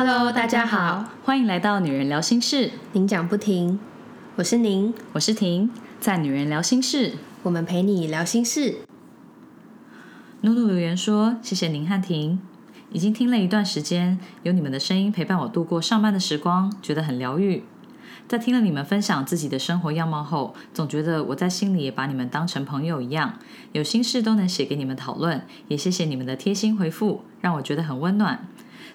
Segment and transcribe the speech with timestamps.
[0.00, 3.80] Hello，大家好，欢迎来到女人聊心事，您讲不停，
[4.36, 8.76] 我是您，我是婷，在女人聊心事，我们陪你聊心事。
[10.42, 12.40] 努努留言说：“谢谢您和婷，
[12.92, 17.64] 已经听了一段时间，有你们的声音陪伴我度过上班的时光，觉得很疗愈。
[18.28, 23.34] 在听了你们分享自己的生活样貌后，总觉得我在心里也把你们当成朋友一样，
[23.72, 25.44] 有心事都能写给你们讨论。
[25.66, 28.46] 也谢谢你们的贴心回复，让我觉得很温暖。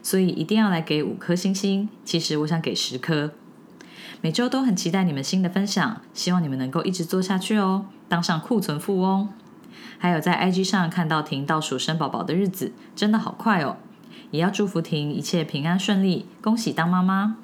[0.03, 1.89] 所以一定要来给五颗星星。
[2.05, 3.31] 其实我想给十颗。
[4.21, 9.27] 每周都很期待你们新的分享，希望你们能够一直做下去哦，当上库存富翁。
[9.97, 13.77] 还有在 IG 上看到婷倒数生宝宝的日子，真的好快哦！
[14.31, 17.37] 也要祝福婷一切平安顺利，恭喜当妈妈。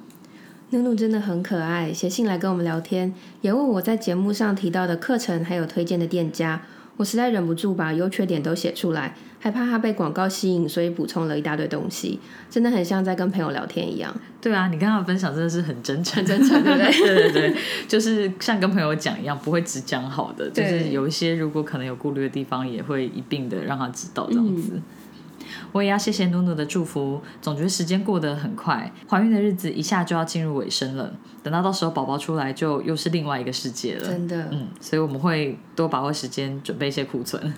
[0.71, 6.61] 露露真的很可爱，写信来跟我们聊天，也问我在节目上提到的课程还有推荐的店家。
[6.97, 14.13] 我实在忍不住把优缺点都写出来，害怕他被广告吸引，所以补充了一大堆东西，真的很像在跟朋友聊天一样。
[14.41, 16.91] 对啊，你跟他分享真的是很真诚，真诚，对不对？
[16.99, 17.55] 对对对，
[17.87, 24.79] 就是像跟朋友讲一样，不会只讲好的，就是有一些如果可能有顾虑的地方，也会一并的让他知道这样子。
[25.71, 31.13] 我也要谢谢努努的祝福，总觉得时间过得很快，怀孕的日子一下就要进入尾声了。
[31.41, 34.05] 等到到时候宝宝出来，就又是另外一个世界了。
[34.07, 37.53] 真的，嗯，所以我们会多把握时间，准备一些库存。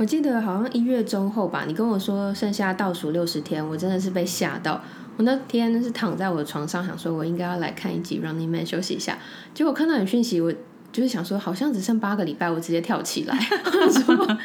[0.00, 4.80] 我记得好像一月中后吧，你跟我说剩下倒数六十天，我真的是被吓到。
[5.18, 9.18] 我那天是躺在我的床上，想说我应该要来看一集《Running Man》休息一下，
[9.52, 10.50] 结果看到你讯息，我。
[10.92, 13.38] 就是想说，好像只剩八个礼拜，我直接跳起来，
[13.90, 14.38] 说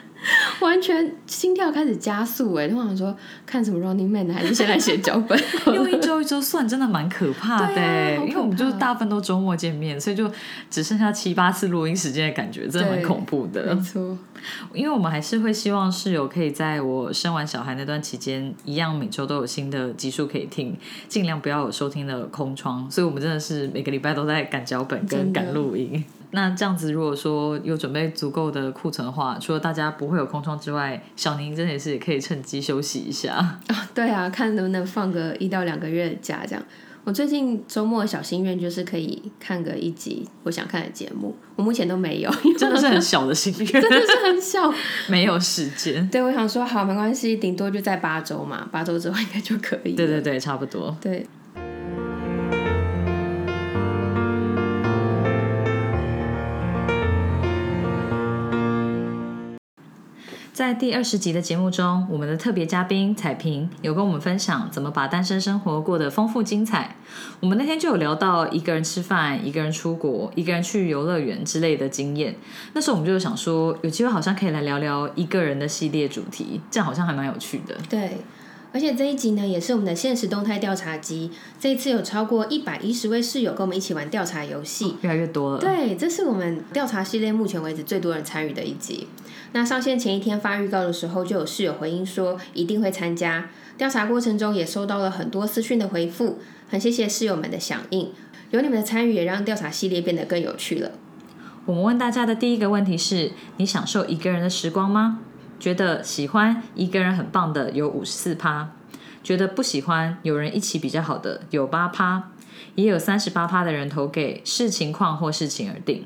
[0.60, 2.68] 完全心跳开始加速哎！
[2.68, 3.16] 我想说，
[3.46, 5.40] 看什么 Running Man 还是先来写脚本？
[5.68, 8.16] 因为一周一周算，真的蛮可怕的。
[8.26, 10.32] 因为我们就大部分都周末见面，所以就
[10.70, 13.76] 只剩下七八次录音时间的感觉，真的蛮恐怖的。
[13.76, 14.18] 没错，
[14.74, 20.76] 因为我们还是会希望室友可以在我生完小孩那段期间，一样每周都有新的集数可以听，
[21.08, 22.90] 尽量不要有收听的空窗。
[22.90, 26.04] 所以我们真的是每个礼拜都在赶脚本跟赶录音。
[26.36, 33.62] 那这样子，如果说有准备足够的库存的话，除了大家不会有空窗之外，小宁真的也是可以趁机休息一下啊。
[33.96, 36.64] 对啊，看能不能放个一到两个月的假这样。
[37.06, 44.74] 我最近周末小心愿就是可以看个一集我想看的节目，我目前都没有，真的是很小的心愿， 真的是很小，
[45.08, 46.08] 没有时间。
[46.10, 49.94] 对，我想说好没关系，顶多就在八周嘛，八周之后应该就可以。
[49.94, 50.98] 对对对，差不多。
[51.00, 51.26] 对。
[60.56, 66.96] 在第二十集的节目中，我们的特别嘉宾彩萍有跟我们分享怎么把单身生活过得丰富精彩。
[67.42, 72.38] 我们那天就有聊到一个人吃饭、一个人出国、一个人去游乐园之类的经验。
[72.72, 77.76] 那时候我们就想说，有机会好像可以来聊聊一个人的系列主题，这样好像还蛮有趣的。
[77.90, 78.20] 对，
[78.72, 81.32] 而且这一集呢，也是我们的现实动态调查机。
[81.60, 85.60] 这一次有超过一百一十位室友跟我们一起玩调查游戏，越来越多了。
[85.60, 89.10] 对，这是我们调查系列目前为止最多人参与的一集。
[89.56, 93.50] 那上线前一天发预告的时候，就有室友回应说一定会参加。
[93.78, 96.40] 调查过程中也收到了很多私讯的回复，
[96.70, 98.12] 很谢谢室友们的响应。
[98.52, 100.92] 有你们的参与，也让调查系列变得更有趣了。
[101.66, 105.22] 我们问大家的第一个问题是：你享受一个人的时光吗？
[105.58, 108.72] 觉得喜欢一个人很棒的有五十四趴，
[109.24, 112.32] 觉得不喜欢有人一起比较好的有八趴，
[112.76, 116.04] 也有三十八趴的人投给视情况或事情而定。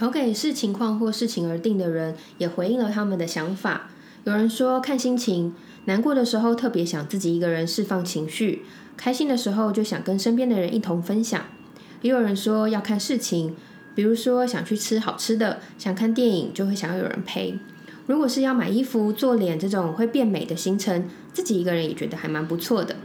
[0.00, 3.90] 投给视情况或事情而定的人也回应了他们的想法。
[4.24, 8.62] 有人说看心情，难过的时候特别想自己一个人释放情绪，
[8.96, 11.44] 开心的时候就想跟身边的人一同分享。
[12.00, 13.54] 也有人说要看事情，
[13.94, 17.58] 比如说想去吃好吃的，想看电影就会想要有人陪。
[18.06, 22.96] 如果是要买衣服、做脸这种会变美的行程，自己一个人也觉得还蛮不错的。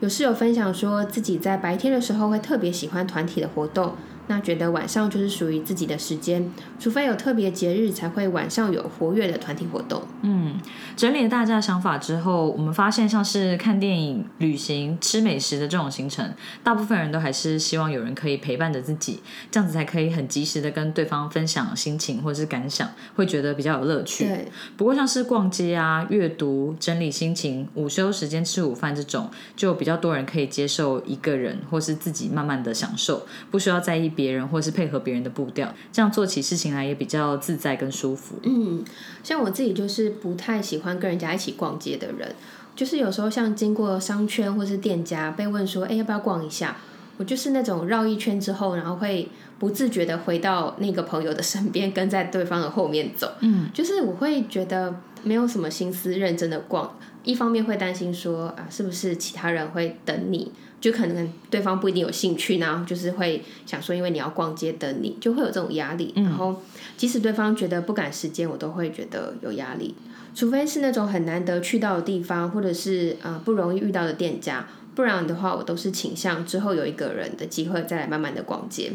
[0.00, 3.94] 有室友分享说自己在白天的时候会特别喜欢团体的活动。
[4.30, 6.48] 那觉得晚上就是属于自己的时间，
[6.78, 10.00] 除非有特别节日，才会晚上有活跃的团体活动。
[10.22, 10.60] 嗯，
[10.96, 16.32] 整理了大家的想法之后，我们发现像是看电影、旅行、吃美食的这种行程，
[16.62, 19.18] 大部分人都还是希望有人可以陪伴着自己，
[19.50, 24.28] 这样子才可以很及时的跟对方分享心情或者是感想，会觉得比较有乐趣。
[24.28, 24.46] 对。
[24.76, 34.08] 不过像是逛街啊、阅读、整理心情、午休时间吃午饭这种，就比较多人可以接受一个人或是自己慢慢的享受，不需要在意。
[34.20, 38.36] 别人或是配合别人的步调，这样做起事情来也比较自在跟舒服。
[38.42, 38.84] 嗯，
[39.22, 42.34] 像我自己就是不太喜欢跟人家一起逛街的人，
[42.76, 46.76] 就是有时候像经过商圈或是店家被问说，哎，要不要逛一下？
[47.16, 49.28] 我就是那种绕一圈之后，然后会
[49.58, 53.30] 不自觉的回到那个朋友的身边，跟在对方的后面走。
[53.40, 66.12] 嗯，就是我会觉得没有什么心思认真的逛，一方面会担心说啊，是不是其他人会等你，就可能对方不一定有兴趣，然后就是会想说，因为你要逛街等你，就会有这种压力。
[66.16, 66.62] 然后
[66.96, 69.94] 即使对方觉得不赶时间，我都会觉得有压力。
[70.34, 78.92] 除非是那种很难得去到的地方，或者是呃不容易遇到的店家，不然的话，我都是倾向之后有一个人的机会再来慢慢的逛街。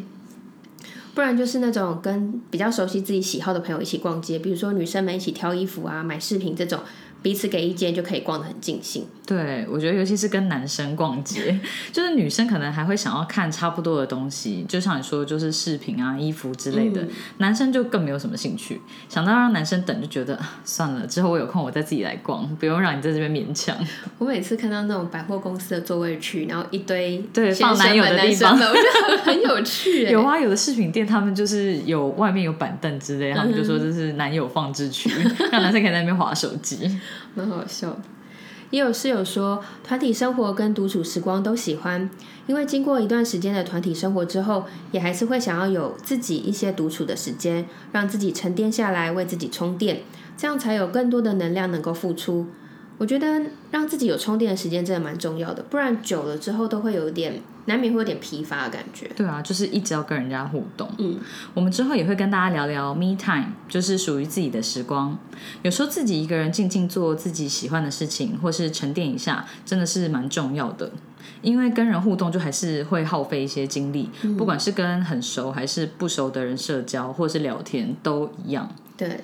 [1.14, 6.80] 不然就是那种跟比较熟悉自己喜好的朋友一起逛街，比如说女生们一起挑衣服啊、买饰品这种，
[7.26, 9.04] 彼此给意见就可以逛得很尽兴。
[9.26, 11.60] 对，我觉得尤其是跟男生逛街，
[11.92, 17.04] 就是女生可能还会想要看差不多的东西，就像你说，就是饰品啊、衣服之类的。
[17.40, 18.80] 男生就更没有什么兴趣，
[19.10, 23.76] 想到让男生等，就觉得算了，之后我有空我再自己来逛，不用让你在这边勉强。
[24.20, 30.12] 我每次看到那种百货公司的座位区，然后一堆对放男友的地方我觉得很 很有趣耶。
[30.12, 35.10] 有啊，有的饰品店他们就是有外面有板凳之类，他们就说这是男友放置区，
[35.52, 36.78] 让男生可以在那边划手机。
[37.34, 37.98] 蛮好笑。
[38.72, 42.10] 也有室友说，团体生活跟独处时光都喜欢，
[42.48, 50.02] 因为经过一段时间的团体生活之后，也还是会想要有自己一些独处的时间，让自己沉淀下来，为自己充电，
[50.36, 52.48] 这样才有更多的能量能够付出。
[52.98, 59.10] 我觉得让自己有充电的时间真的蛮重要的，不然久了之后都会有一点，难免会有点疲乏的感觉。
[59.16, 60.90] 对啊，就是一直要跟人家互动。
[60.98, 61.20] 嗯，
[61.54, 65.18] 我们之后也会跟大家聊聊 me time，就是属于自己的时光。
[65.62, 70.92] 有时候自己一个人静静做自己喜欢的事情，或是沉淀一下，真的是蛮重要的。
[71.42, 78.68] 因为跟人互动，就还是会耗费一些精力，不管是跟很熟还是不熟的人社交，或是聊天，都一样。
[78.98, 79.20] 对，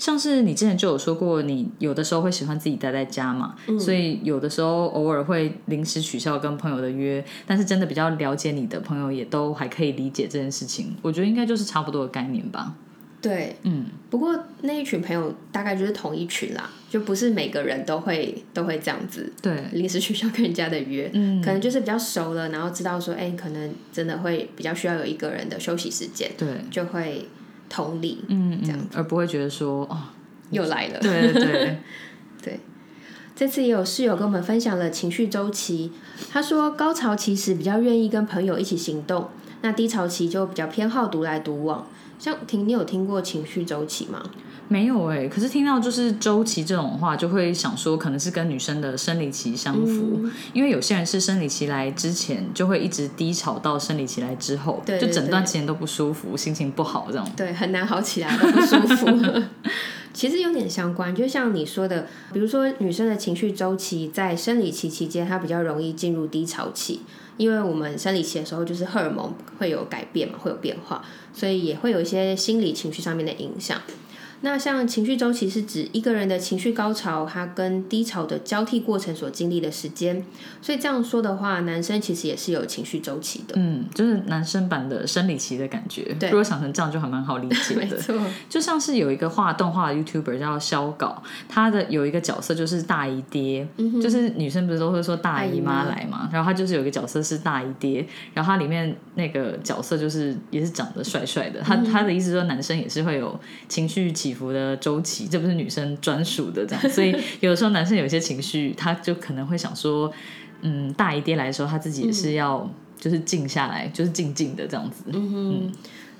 [0.00, 12.74] 像是你之前就有说过，你有的时候会喜欢自己待在家嘛，所以有的时候偶尔会临时取消跟朋友的约，但是真的比较了解你的朋友也都还可以理解这件事情，我觉得应该就是差不多的概念吧。
[13.20, 27.28] 对，嗯，不过那一群朋友大概就是同一群啦，就不是每个人都会都会这样子对，临时取消跟人家的约，嗯，可能就是比较熟了，然后知道说，哎、可能真的会比较需要有一个人的休息时间，对，就会
[27.70, 29.96] 同理，嗯，这样嗯而不会觉得说哦，
[30.50, 30.98] 又来了。
[31.00, 31.78] 对对
[32.42, 32.60] 对，
[33.34, 35.92] 这次也有室友跟我们分享了情绪周期，
[36.30, 39.28] 他说高潮期时比较愿意跟朋友一起行动，
[39.62, 41.86] 那低潮期就比较偏好独来独往。
[42.20, 44.22] 像婷，你有听过情绪周期吗？
[44.68, 57.26] 没有哎、可是听到就是周期这种话，就会想说可能是跟女生的生理期相符，嗯因为有些人是生理期来之前就会一直低潮到生理期来之后，对对就整段对期间都不舒服，心情不好这种。
[57.34, 59.42] 对，很难好起来，都不舒服。
[60.12, 67.00] 其实有点相关，就像你说的，比如说女生的情绪周期在生理期期间，她比较容易进入低潮期，
[67.36, 73.80] 因为我们生理期的时候就是荷尔蒙会有改变嘛，会有变化，所以也会有一些心理情绪上面的影响。
[74.42, 80.24] 那像情绪周期是指一个人的情绪高潮，它跟低潮的交替过程所经历的时间。
[80.62, 83.54] 所以这样说的话，男生其实也是有情绪周期的。
[83.56, 86.14] 嗯，就是男生版的生理期的感觉。
[86.18, 87.80] 对如果想成这样，就还蛮好理 解的。
[87.80, 88.14] 没错，
[88.48, 93.66] 就像是有一个画动画的 YouTuber 叫肖稿，他的有一个角色就是大姨爹，
[94.02, 110.12] 就是女生不是都会说大姨妈来嘛，然后他就是有一个角色是大姨爹，然后他里面那个角色就是也是长得帅帅的，他他的意思说男生也是会有情绪起伏的周期，这不是女生专属的这样， 所以有的时候男生有些情绪，他就可能会想说，
[110.62, 112.68] 嗯，大姨爹来的时候，他自己也是要。
[113.00, 115.04] 就是静下来，就是静静的这样子。
[115.06, 115.72] 嗯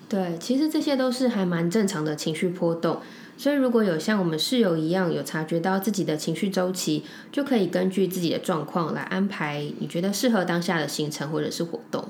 [0.09, 2.99] 对，其实这些都是还蛮正常的情绪波动。
[3.37, 12.03] 所以如果有像我们室友一样有察觉到自己的情绪周期，就可以根据自己的状况来安排你觉得适合当下的行程或者是活动。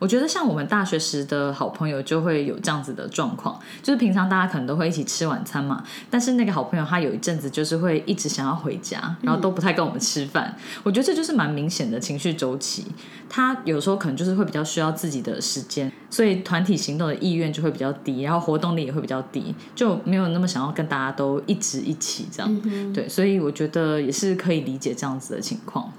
[0.00, 10.56] 我觉得像我们大学时的好朋友就会有这样子的状况，就是平常大家可能都会一起吃晚餐嘛，但是那个好朋友他有一阵子就是会一直想要回家，然后都不太跟我们吃饭。
[10.82, 12.86] 我觉得这就是蛮明显的情绪周期，
[13.28, 22.92] 他有时候可能就是会比较需要自己的时间，所以团体行动的意愿就会比较低，然后活动力也会比较低，就没有那么想要跟大家都一直一起这样。
[22.94, 25.92] 对，所以我觉得也是可以理解这样子的情况。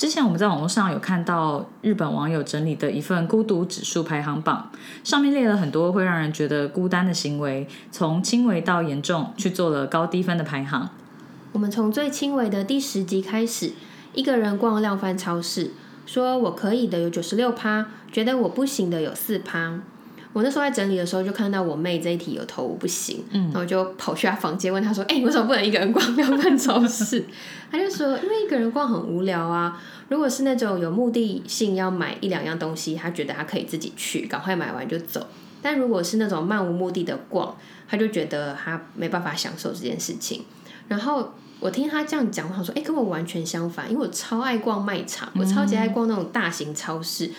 [0.00, 4.70] 之前我们在网络上有看到日本网友整理的一份孤独指数排行榜，
[5.04, 10.88] 上面列了很多会让人觉得孤单的行为，从轻微到严重去做了高低分的排行。
[11.52, 13.72] 我们从最轻微的第十集开始，
[14.14, 15.72] 一个人逛量贩超市，
[16.06, 19.80] 说我可以的有九十六趴，觉得我不行的有四趴。
[20.32, 27.24] 我那时候在整理的时候，就看到我妹这一题有头我不行，嗯，然后我就跑去她房间问她说：“哎、你为什么不能一个人逛量贩超市？”
[27.70, 29.80] 她就说：“因为一个人逛很无聊啊。
[30.08, 35.26] 如果是那种有目的性要买一两样东西，她觉得她可以自己去，赶快买完就走。
[35.60, 37.56] 但如果是那种漫无目的的逛，
[37.88, 40.44] 她就觉得她没办法享受这件事情。
[40.86, 47.30] 然后我听她这样讲，我想说，哎、跟我完全相反，因为我超爱逛卖场，我超级爱逛那种大型超市。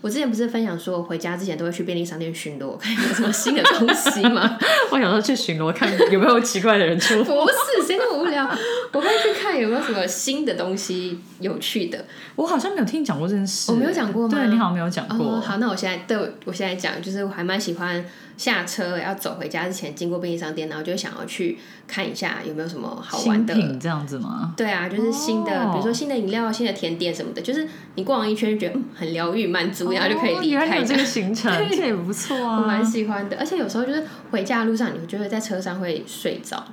[0.00, 4.58] 我之前不是分享说，我回家之前都会去便利商店巡逻，看有什么新的东西吗？
[4.90, 7.24] 我想说去巡逻看有没有奇怪的人出。
[7.24, 7.32] 不
[7.80, 8.48] 是，谁那么无聊？
[8.92, 12.04] 我会去看有没有什么新的东西有趣的。
[12.36, 15.34] 我好像没有听你讲过这件事，我没有讲过吗对你好像没有讲过。
[15.36, 18.04] 哦，好，那我现在对我我现在讲，就是我还蛮喜欢
[18.38, 23.54] 下车要走回家之前经过便利商店，然后就想要去看一下有没有什么好玩新的。
[23.54, 24.54] 品这样子吗？
[24.56, 32.82] 对啊，就是新的，哦比如说新的饮料、新的甜点什么的，就是你逛完一圈就觉得嗯很疗愈、满足，然后就可以离开有这个行程， 这也不错我蛮啊。
[32.82, 36.64] 喜欢的，而且有时候就是回家的路上，你就会在车上会睡着，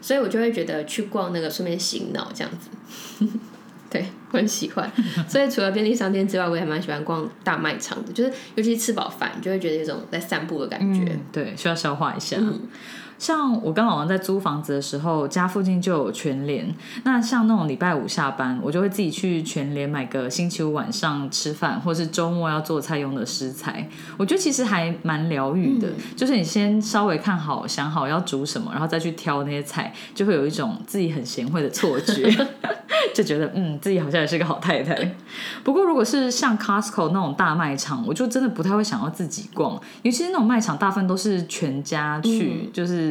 [0.00, 3.26] 所以我就会觉得去逛那个顺便醒脑这样子。
[3.90, 4.90] 对，我很喜欢。
[5.28, 11.12] 所以除了便利商店之外，我也蛮喜欢逛大卖场的，就是尤其是吃饱饭，就会觉得有种在散步的感觉。
[11.12, 12.36] 嗯，对，需要消化一下。
[12.38, 12.60] 嗯
[13.18, 16.72] 像我跟老王在租房子的时候，家附近就有全联。
[17.04, 23.88] 那像那种礼拜五下班，我就会自己去全联买个星期五晚上吃饭，或是周末要做菜用的食材。
[24.16, 32.32] 我觉得其实还蛮疗愈的，就是你先稍微看好、想好要煮什么，然后再去挑那些菜，就会有一种自己很贤惠的错觉。
[33.14, 34.96] 就觉得嗯，自己好像也是个好太太。
[35.64, 43.07] 不过如果是像 Costco 那种大卖场，我就真的不太会想要自己逛，尤其是那种卖场，大部分都是全家去，就是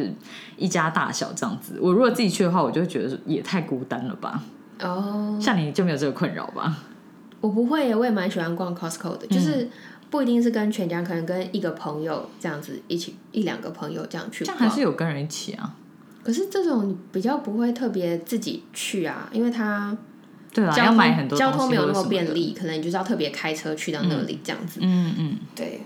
[0.56, 1.78] 一家大小这样子。
[1.80, 4.42] 我如果自己去的话，我就会觉得也太孤单了吧。
[4.80, 6.76] 哦，像你就没有这个困扰吧？
[7.40, 9.68] 我不会耶，我也蛮喜欢逛 Costco 的，就是
[10.10, 14.50] 不一定是跟全家，可能跟一个朋友这样子一起，一两个朋友这样去这。
[14.50, 15.74] 样还是有跟人一起啊。
[16.24, 19.96] 可是这种你比较不会特别自己去啊，因为他
[20.52, 22.04] 对啊，要买很多交通没有那么。
[22.08, 24.80] 便利，可能你就是要特别开车去到那里这样子。
[24.82, 25.38] 嗯嗯。
[25.54, 25.82] 对，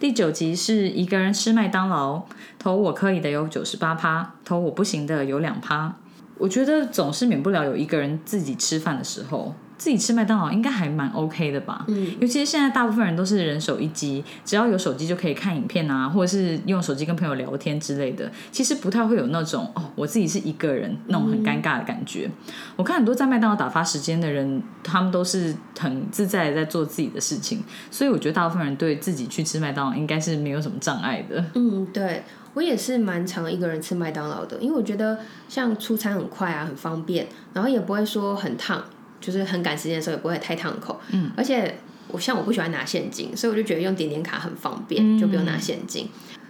[0.00, 2.22] 第九集是一个人吃麦当劳，
[2.58, 5.94] 投我可以的有九十八趴，投我不行的有两趴。
[6.38, 11.86] 我觉得总是免不了有一个人自己吃饭的时候，自己吃麦当劳应该还蛮 OK 的吧？
[11.88, 22.30] 嗯，尤其是现在大部分人都是人手一机，只要有手机就可以看影片啊，或者是用手机跟朋友聊天之类的，其实不太会有那种哦，我自己是一个人那种很尴尬的感觉。
[22.76, 31.42] 我看很多在麦当劳打发时间的人，他们都是很自在的在做自己的事情，所以我觉得大部分人对自己去吃麦当劳应该是没有什么障碍的。
[31.54, 32.22] 嗯，对
[32.52, 38.84] 我也是蛮常一个人吃麦当劳的，因为我觉得像出餐很快啊，很方便，然后也不会说很烫，
[39.20, 41.00] 就是很赶时间的时候也不会太烫口。
[41.12, 46.08] 嗯，而且我像我不喜欢拿现金，所以我就觉得用点点卡很方便，就不用拿现金。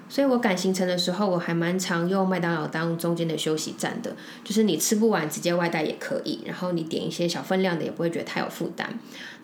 [0.08, 8.92] 所以我赶行程的时候，我还蛮常用麦当劳当中间的休息站的，就是你吃不完直接外带也可以，然后你点一些小分量的也不会觉得太有负担。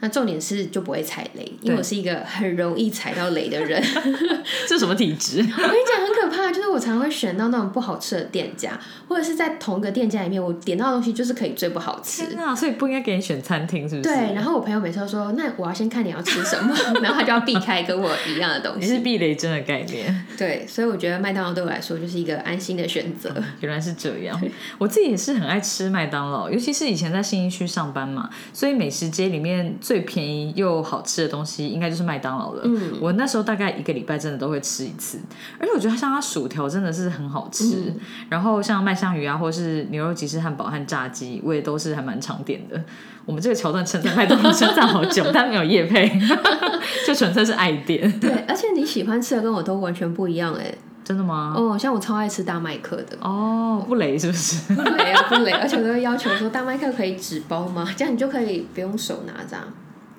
[0.00, 3.83] 那重点是就不会踩雷，因为我是一个很容易踩到雷的人。
[4.69, 5.38] 这是什么体质？
[5.41, 12.26] 我跟你讲，很可怕，就是我常会选到那种不好吃的店家，或者是在同一个店家里面，我点到的东西就是可以最不好吃。
[12.26, 12.55] 天啊！
[12.55, 14.09] 所以不应该给你选餐厅，是不是？
[14.09, 19.07] 对，然后我朋友每次都说，那我要先看你要吃什么， 然后他就要避开跟我一样的东西你是。
[19.07, 20.26] 避雷针的概念。
[20.37, 23.33] 对，所以我觉得麦当劳对我来说就是一个安心的选择。
[23.61, 24.37] 原来是这样，
[24.79, 32.62] 我自己也是很爱吃麦当劳，尤其是以前在新一区上班嘛，所以美食街里面最便宜又好吃的东西，应该就是麦当劳了。
[32.64, 35.16] 嗯，我那时候大概一个礼拜真的都会吃一次，
[35.61, 42.83] 而且我觉得像它薯条真的是很好吃，嗯然后像麦香鱼啊，或是牛肉吉士汉堡和炸鸡，我也都是还蛮常点的。
[43.25, 46.11] 我们这个桥段称赞麦当劳称赞好久，但没有夜配，
[47.07, 48.19] 就纯粹是爱点。
[48.19, 50.75] 对，而且你喜欢吃的跟我都完全不一样哎。
[51.06, 51.54] 真的吗？
[51.56, 54.75] 哦，像我超爱吃大麦克的，哦，不雷是不是？
[54.75, 57.88] 不雷啊不雷， 而且我都会要求说大麦克可以纸包吗？
[57.96, 59.68] 这样你就可以不用手拿着啊。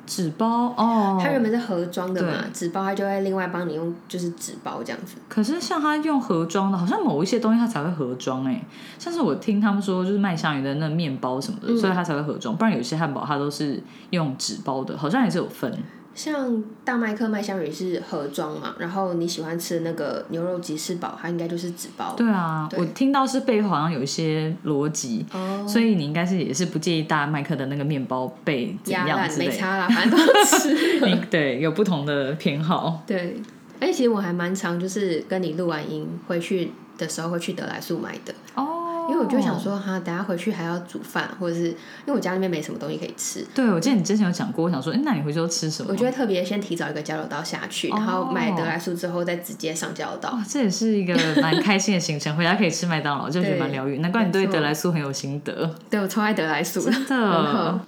[0.05, 5.17] 纸包哦，它原本是盒装的嘛，纸包它就会另外帮你用，就是纸包这样子。
[5.27, 8.63] 可是像它用盒装的，好像某一些东西它才会盒装哎、
[8.97, 15.77] 像是我听他们说，就是麦香鱼的那面包什么的，所以它才会盒装，不然有些汉堡它都是用纸包的，好像也是有分。
[16.17, 22.15] 像大麦克麦香鱼是盒装嘛，然后你喜欢吃的那个牛肉吉士堡，它应该就是纸包。
[22.17, 29.51] 对啊，我听到是背后好像有一些逻辑，哦，所以你应该是也是不介意大麦克的那个面包被怎压烂样之类的。
[29.51, 30.73] 没差啦，反正都吃。
[31.05, 33.39] 你对有不同的偏好，对，
[33.79, 38.76] 而且其实我还蛮常就是跟你录完音回去的时候会去德莱素买的，哦
[39.09, 41.75] 因为我就想说，哈，等下回去还要煮饭，或者是因
[42.07, 45.91] 为我家那边没什么东西可以吃，对，我记得你之前有讲过，我想说，哎，那你回去都吃什么？
[45.91, 50.31] 我就会特别先提早一个交流道下去，然后买德来速之后再直接上交流道。
[50.31, 53.99] 哇，这也是一个 蛮开心的行程，回家可以吃麦当劳，就觉得蛮疗愈。
[53.99, 55.73] 难怪你对德来速很有心得。
[55.89, 57.79] 对我超爱得来速，真的。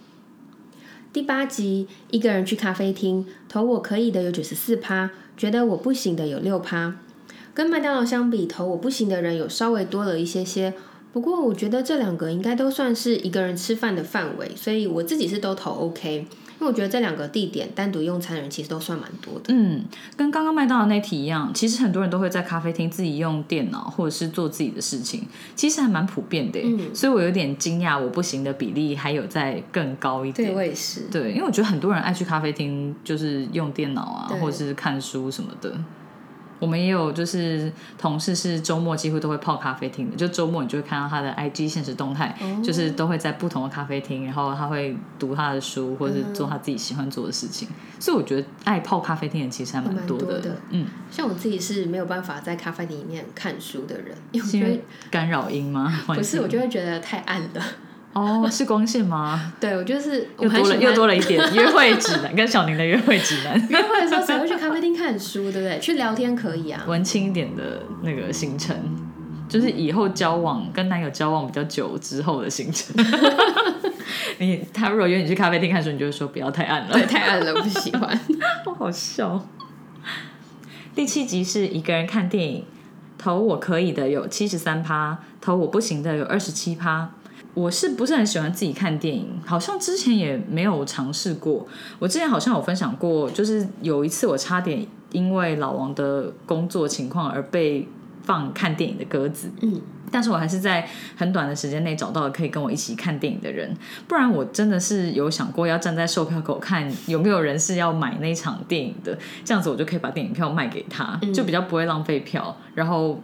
[1.12, 6.96] 第八集，一个人去咖啡厅，投我可以的有九十四趴，觉得我不行的有六趴。
[7.54, 10.74] 跟麦当劳相比，投我不行的人有稍微多了一些些。
[11.12, 16.26] 不过我觉得这两个应该都算是一个人吃饭的范围，所以我自己是都投 OK。
[16.62, 19.46] 因为我觉得这两个地点单独用餐的人其实都算蛮多的。
[19.48, 19.82] 嗯，
[20.18, 25.26] 跟刚刚麦当劳那题一样，其实很多人都会在咖啡厅自己用电脑或者是做自己的事情，
[25.56, 26.60] 其实还蛮普遍的。
[26.62, 30.50] 嗯，所以我有点惊讶，我不行的比例还有在更高一点。
[30.50, 31.04] 对，我也是。
[31.10, 35.74] 对，因为我觉得很多人爱去咖啡厅，就是用电脑啊，或者是看书什么的。
[36.60, 47.68] 我们也有就是同事是周末几乎都会泡咖啡厅的，就周末你就会看到他的 IG 现实动态，就是都会在不同的咖啡厅，然后他会读他的书或者是做他自己喜欢做的事情。
[48.00, 50.58] 所以我觉得爱泡咖啡厅的其实还蛮多的。
[50.70, 56.02] 嗯，像我自己是没有办法在咖啡厅里面看书的人，因为干扰音吗？
[56.08, 57.62] 不是，我就会觉得太暗了。
[58.14, 59.54] 哦，是光线吗？
[59.60, 63.56] 对，我就是又多了又多了一点 约会指南，跟小宁的约会指南。
[63.70, 65.80] 约会的时候谁会去咖啡厅看书，对不对？
[65.80, 68.76] 去聊天可以啊，文青一点的那个行程，
[69.48, 72.96] 就是以后交往跟男友交往比较久之后的行程。
[74.40, 78.20] 你他如果约你去咖啡厅看书，你就会说不要太暗了，对，太暗了，不喜欢。
[78.66, 79.46] 好好笑。
[80.96, 82.66] 第七集是一个人看电影，
[83.18, 87.12] 投我可以的有七十三趴，投我不行的有二十七趴。
[87.54, 89.28] 我是不是很喜欢自己看电影？
[89.46, 91.68] 好像之前也没有尝试过。
[91.98, 97.88] 我之前好像有分享过，就是有一次我差点因为老王的工作情况而被
[98.30, 99.50] 放看电影的鸽子。
[99.62, 99.82] 嗯。
[100.12, 103.72] 但是我还是在很短的时间内找到了可以跟我一起看电影的人，
[104.08, 112.58] 不然我真的是有想过要站在售票口看有没有人是要买那场电影的，这样子我就可以把电影票卖给他，就比较不会浪费票。
[112.74, 113.22] 然后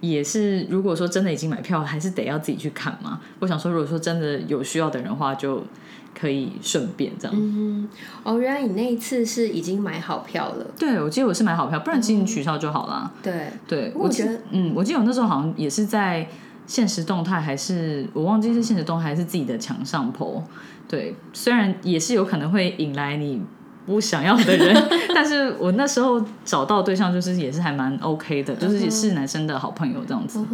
[0.00, 3.18] 也是如果说真的已经买票，还是得要自己去看嘛。
[3.38, 5.64] 我想说，如果说真的有需要的人的话，就
[6.18, 7.36] 可以顺便这样。
[7.36, 7.88] 嗯，
[8.22, 10.66] 哦，原来你那一次是已经买好票了。
[10.78, 13.12] 对，我记得我是买好票，不然其实你取消就好了。
[13.22, 16.26] 对，对，我觉得，嗯，我记得我那时候好像也是在。
[16.68, 20.42] 现实动态还是我忘记是现实动态还是自己的墙上 po，
[20.88, 23.40] 对，虽然也是有可能会引来你
[23.86, 30.44] 不想要的人， 但是我那时候找到对象就是也是还蛮 OK 的，就是也是男生的好朋友这样子，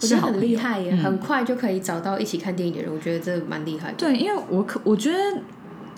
[0.00, 3.92] 我觉得很厉害耶，很快就可以找到一起看电影的人，我觉得这蛮厉害。
[3.96, 5.18] 对，因为我可我觉得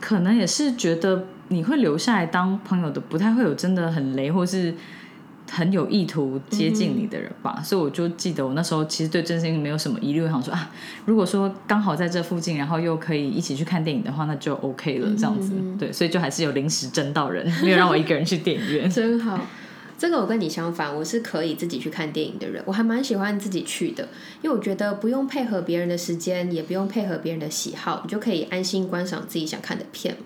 [0.01, 4.75] 可能也是觉得你会留下来当朋友的，不太会有真的很雷或是。
[5.53, 10.71] 很有意图接近你的人吧，所以我就记得我那时候其实对真心没有什么疑虑，想说啊，
[11.07, 15.53] 如果说刚好在这附近，然后又可以一起去看电影的话，那就 OK 了，这样子。
[15.77, 18.87] 对，所以就还是有临时争到人，没有让我一个人去电影院。
[18.95, 19.41] 真好，
[20.01, 24.09] 这个我跟你相反，我是可以自己去看电影的人，我还蛮喜欢自己去的，
[24.41, 30.17] 因为我觉得不用配合别人的时间，也不用配合别人的喜好，你就可以安心观赏自己想看的片。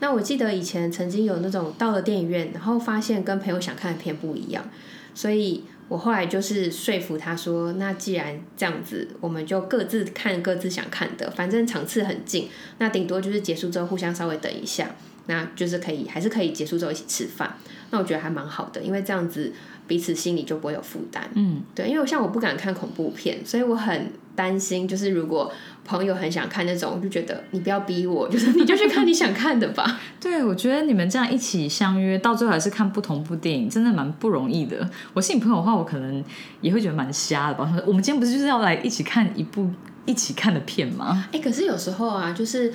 [0.00, 4.68] 那我记得以前曾经有那种到了电影院，然后发现跟朋友想看的片不一样，
[5.14, 12.48] 所以我后来就是说服他说，那既然这样子，我们就各自看各自想看的，反正场次很近，
[12.78, 14.96] 那顶多就是结束之后互相稍微等一下，
[15.26, 17.56] 那就是可以还是可以结束之后一起吃饭。
[17.90, 19.52] 那我觉得还蛮好的，因为这样子
[19.86, 21.22] 彼此心里就不会有负担。
[21.34, 25.52] 嗯，对，因为像我不敢看恐怖片，所以我很担心，就是如果。
[25.86, 30.00] 朋友很想看那种，我就觉得你不要逼我， 就是你就去看你想看的吧。
[30.18, 34.88] 对，我觉得你们这样一起相约，到最后还是看不同部电影，真的蛮不容易的。
[35.12, 36.24] 我是你朋友的话，我可能
[36.62, 37.70] 也会觉得蛮瞎的吧。
[37.86, 39.70] 我们今天不是就是要来一起看一部
[40.06, 41.28] 一起看的片吗？
[41.32, 42.72] 哎，可是有时候啊，就是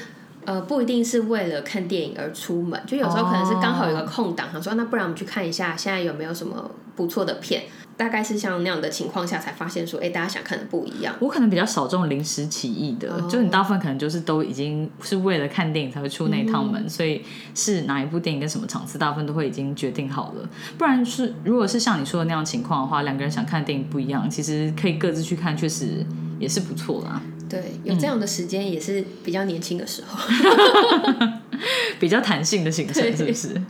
[0.50, 7.66] 呃，不一定是为了看电影而出门，就有时候可能是刚好有个空档，想说那不然我们去看一下，现在有没有什么不错的片。
[7.96, 11.14] 大概是像那样的情况下，才发现说，哎，大家想看的不一样。
[11.20, 20.50] 我可能比较少这种临时起意的，就你大部分可能就是都已经是为了看电影才会出那趟门，所以是哪一部电影跟什么场次，大部分都会已经决定好了。
[20.80, 26.04] 不然是如果是像你说的那样情况的话，两个人想看的电影不一样，其实可以各自去看，确实
[26.40, 27.22] 也是不错啦。
[27.50, 30.20] 对，有这样的时间也是比较年轻的时候，
[32.00, 33.62] 比较弹性的行程，是不是？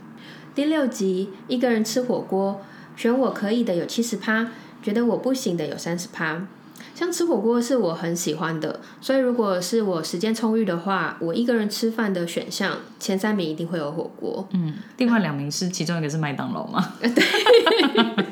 [0.54, 2.60] 第六集，一个人吃火锅。
[2.96, 4.48] 选我可以的有七十趴，
[4.82, 6.46] 觉得我不行的有三十趴。
[6.94, 14.46] 像吃火锅是我很喜欢的，所以如果是我时间充裕的话，我一个人吃饭的选项前三名一定会有火锅。
[14.52, 16.92] 嗯，另外两名是其中一个是麦当劳吗？
[17.00, 18.26] 对。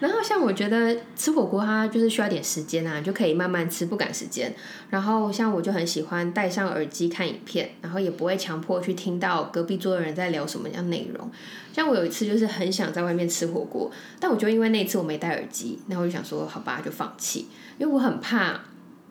[0.00, 4.52] 然后像我觉得吃火锅它就是需要点时间啊，就可以慢慢吃，不赶时间。
[4.88, 11.30] 然后像我就很喜欢戴上耳机看影片，然后也不会强迫去听到隔壁桌的人在聊什么样内容。
[11.72, 17.46] 像我有一次就是很想在外面吃火锅，但我就因为那次我没戴耳机，然后我就想说好吧，就放弃，
[17.78, 18.58] 因为我很怕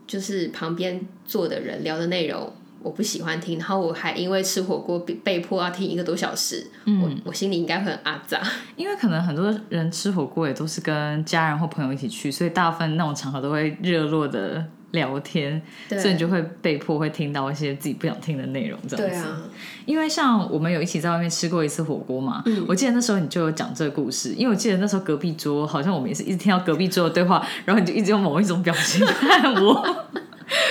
[0.08, 2.52] 就是旁边坐的人聊的内容。
[2.82, 8.42] 我不喜欢听，然后我还因为吃火锅被被迫要听一个多小时，我我心里应该会很阿杂。
[8.76, 19.24] 因为可能很多人吃火锅也都是跟家人或朋友一起去，所以大部分那种场合都会热络的聊天，所以你就会被迫会听到一些自己不想听的内容，这样子。
[19.24, 19.42] 对啊，
[19.86, 30.06] 因为像我们有一起在外面吃过一次火锅嘛，我记得那时候你就有讲这个故事，因为我记得那时候隔壁桌好像我们也是一直听到隔壁桌的对话，然后你就一直用某一种表情看我。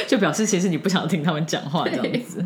[0.06, 2.44] 就表示其实你不想听他们讲话这样子。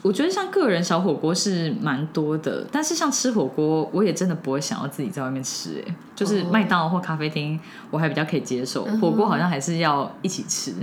[0.00, 5.84] 我觉得像个人小火锅是蛮多的，但是像吃火锅，我也真的不会想要自己在外面吃。
[5.86, 8.84] 哎，就是麦当劳或咖啡厅，我还比较可以接受。
[9.00, 10.74] 火锅好像还是要一起吃，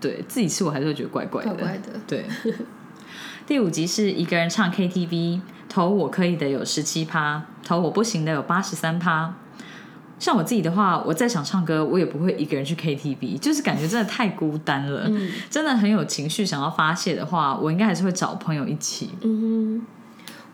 [0.00, 1.54] 对自己吃我还是会觉得怪怪的。
[1.54, 2.00] 怪怪的。
[2.06, 2.24] 对。
[3.46, 9.34] 第五集是一个人唱 KTV，投我可以的有十七趴，投我不行的有八十三趴。
[10.18, 15.04] 像我自己的话，我再想唱歌，我也不会一个人去 KTV，就是感觉真的太孤单了。
[15.08, 19.10] 嗯，真的很有情绪想要发泄的话，我应该还是会找朋友一起。
[19.20, 19.86] 嗯哼，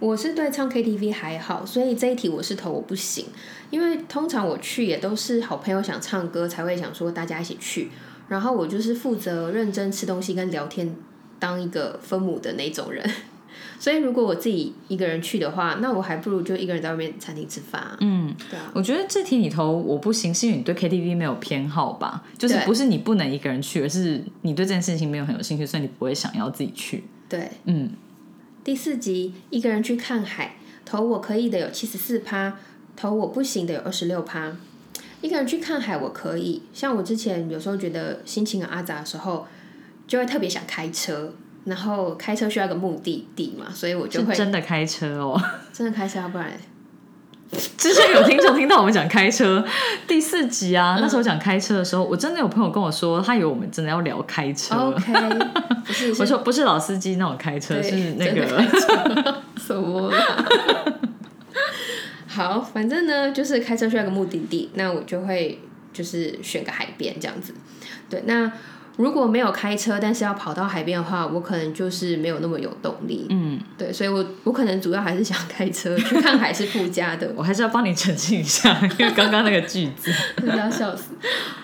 [0.01, 3.27] 我是对唱 KTV 还好，所以这一题我是投我不行，
[3.71, 7.91] 因为通常我去也都是好朋友想唱歌才会想说大家一起去，
[8.29, 10.93] 然后我就是负责认真吃东西跟聊天，
[11.39, 13.09] 当一个分母的那种人。
[13.79, 17.97] 所以，如果我自己一个人去的话，那我还不如就一个人在外面餐厅吃饭。
[18.01, 18.71] 嗯，对啊。
[18.75, 22.25] 我觉得这题里头我不行，是因为你对 KTV 没有偏好吧？
[22.39, 27.05] 就是不是你不能一个人去，而是你对这件事情没有很有兴趣，所以你不会想要自己去。
[27.29, 27.91] 对，嗯。
[28.65, 32.57] 第四集一个人去看海，投我可以的有七十四趴，
[32.95, 34.57] 投我不行的有二十六趴。
[35.21, 39.47] 一个人去看海我可以，像我之前有时候觉得心情很阿杂的时候，
[40.07, 41.35] 就会特别想开车。
[41.65, 45.41] 然后开车需要个目的地嘛，所以我就会真的开车哦，
[45.73, 46.51] 真的开车，不然
[47.77, 49.65] 之前有听众听到我们讲开车
[50.09, 54.75] 第四集啊，那时候讲开车的时候，我真的有朋友跟我说，他以为我们真的要聊开车。
[54.75, 55.13] OK，
[55.85, 58.47] 不是， 我说不是老司机那种开车，是那个
[59.57, 60.11] 什么？
[62.27, 65.61] 好，反正呢，就是开车需要个目的地，那我就会
[65.93, 67.55] 就是选个海边这样子。
[68.11, 68.51] 对，那。
[68.97, 73.27] 如果没有开车，但是要跑到海边的话，我可能就是没有那么有动力。
[73.31, 77.33] 嗯，对，所以我我可能主要还是想开车去看海是附加的。
[77.37, 81.13] 我还是要帮你澄清一下，因为刚刚那个句子，真的要笑死。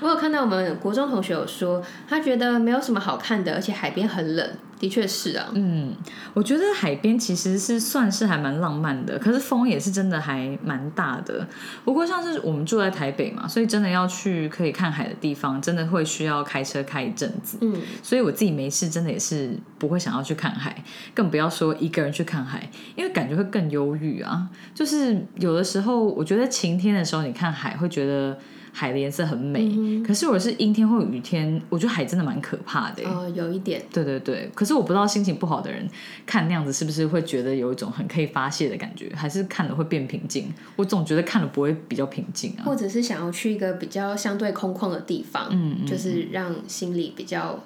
[0.00, 4.50] 我有看到我们国中同学有说，他觉得没有什么好看的，而且海边很冷。
[4.78, 5.92] 的确是啊，嗯，
[6.34, 11.46] 我觉得海边其实是算是还蛮浪漫的，可是风也是真的还蛮大的。
[11.84, 17.58] 不过像是我们住在台北嘛，所以真的要去可以看海的地方，真的会需要开车开一阵子。
[17.60, 24.48] 嗯，所以我自己没事，真的也是不会想要去看海，更不要说一个人去看海，因为感觉会更忧郁啊。
[24.74, 28.38] 就是有的时候，我觉得晴天的时候你看海会觉得。
[28.78, 29.68] 海的颜色很美，
[30.06, 33.02] 可是我是阴天或雨天，我觉得海真的蛮可怕的。
[33.02, 33.82] 哦，有一点。
[33.92, 35.84] 对对对，可是我不知道心情不好的人
[36.24, 40.54] 看那样子是不是会觉得有一种很可以发泄的感觉，还是看了会变平静？
[40.76, 42.62] 我总觉得看了不会比较平静啊。
[42.62, 47.58] 或者是想要去一个比较相对空旷的地方，嗯，就是让心里比较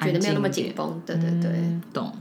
[0.00, 1.00] 觉得没有那么紧绷。
[1.06, 1.52] 对对对，
[1.92, 2.12] 懂。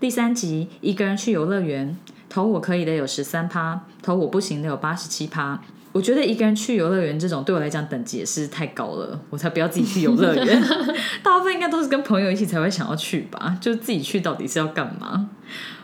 [0.00, 1.96] 第三集，一个人去游乐园，
[2.28, 5.62] 投我可以的有十三趴，投我不行的有八十七趴。
[5.98, 10.62] 我觉得一个人去游乐园这种对我来讲等级也是太高了，我才不要自己去游乐园。
[11.24, 15.28] 大部分应该都是跟朋友一起才会想要去吧，就自己去到底是要干嘛？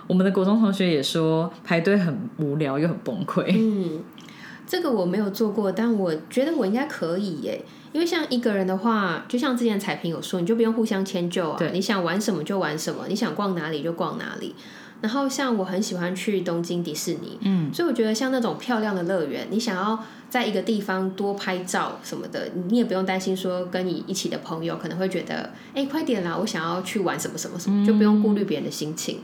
[0.06, 3.44] 我们的国中同学也说排队很无聊又很崩溃。
[3.48, 4.04] 嗯，
[4.68, 7.60] 这个我没有做过，但我觉得我应该可以耶。
[7.92, 14.54] 因为像一个人的话，就像之前彩萍有说，你就不用互相迁就啊，你想玩什么就玩什么，你想逛哪里就逛哪里。
[15.00, 29.20] 然后像我很喜欢去东京迪士尼，嗯，所以我觉得像那种漂亮的乐园，你想要在一个地方多拍照什么的，你也不用担心说跟你一起的朋友可能会觉得，哎，快点啦，我想要去玩什么什么什么，就不用顾虑别人的心情，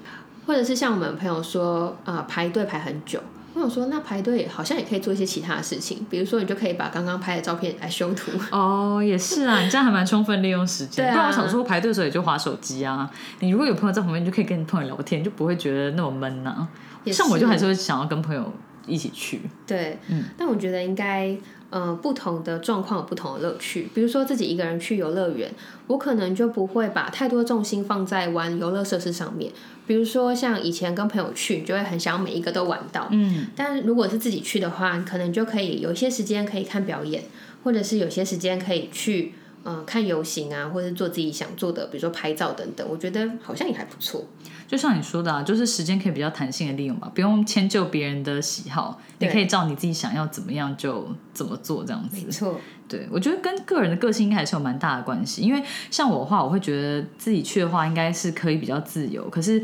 [0.47, 3.21] 或者是像我们朋友说，啊，排队排很久。
[3.61, 8.33] 我想说，那排队好像也可以做一些其他的事情，比如说你就可以把刚刚拍的照片来修图。
[8.51, 11.05] 哦，也是啊，你这样还蛮充分利用时间。
[11.05, 11.27] 对啊。
[11.29, 13.11] 我想说，排队的时候也就划手机啊。
[13.41, 16.67] 你如果有朋友在旁边，你就可以跟你朋友聊天，就不会觉得那么闷呐。
[17.07, 18.53] 像我就还是会想要跟朋友
[18.87, 19.43] 一起去。
[19.67, 20.25] 对，嗯。
[20.37, 21.37] 但我觉得应该，
[21.71, 23.89] 呃，不同的状况有不同的乐趣。
[23.95, 25.51] 比如说自己一个人去游乐园，
[25.87, 29.53] 我可能就不会把太多重心放在玩游乐设施上面。
[29.91, 33.09] 比比如说像以前跟朋友去，你就会很想每一个都玩到。
[33.11, 37.25] 嗯，但如果是自己去的话，可能就可以有一些时间可以看表演，
[37.65, 42.87] 或者是有些时间可以去呃看游行啊，或者是做自己想做的，比如说拍照等等。
[42.89, 44.25] 我觉得好像也还不错。
[44.71, 52.25] 就像你说的、啊，就是时间可以比较弹性的利用吧，不用迁就别人的喜好，你可以照你自己想要怎么样就怎么做这样子。
[52.25, 55.43] 没错，对，我觉得跟个人的个性应该还是有蛮大的关系。
[55.43, 59.29] 因为像我的话，我会觉得自己去的话，应该是可以比较自由。
[59.29, 59.61] 可是，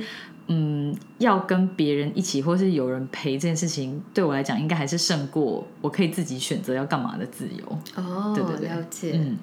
[0.48, 7.78] 嗯，要跟别人一起或是有人陪这件事情，对我来讲，应该还是胜过我可以自己选择要干嘛的自由。
[7.94, 9.12] 哦，对对对了解。
[9.14, 9.36] 嗯，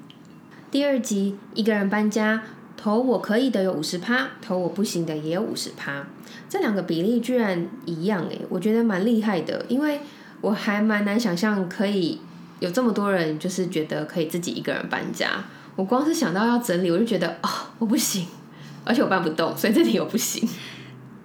[0.69, 2.43] 第二集一个人搬家，
[2.75, 6.05] 投我可以的有五十趴，投我不行的也有五十趴，
[6.49, 10.01] 这两个比例居然一样诶，我觉得蛮厉害的，因为
[10.41, 12.19] 我还蛮难想象可以
[12.59, 15.43] 有这么多人就是觉得可以自己一个人搬家。
[15.75, 18.27] 我光是想到要整理，我就觉得哦，我不行，
[18.83, 20.47] 而且我搬不动，所以这里我不行。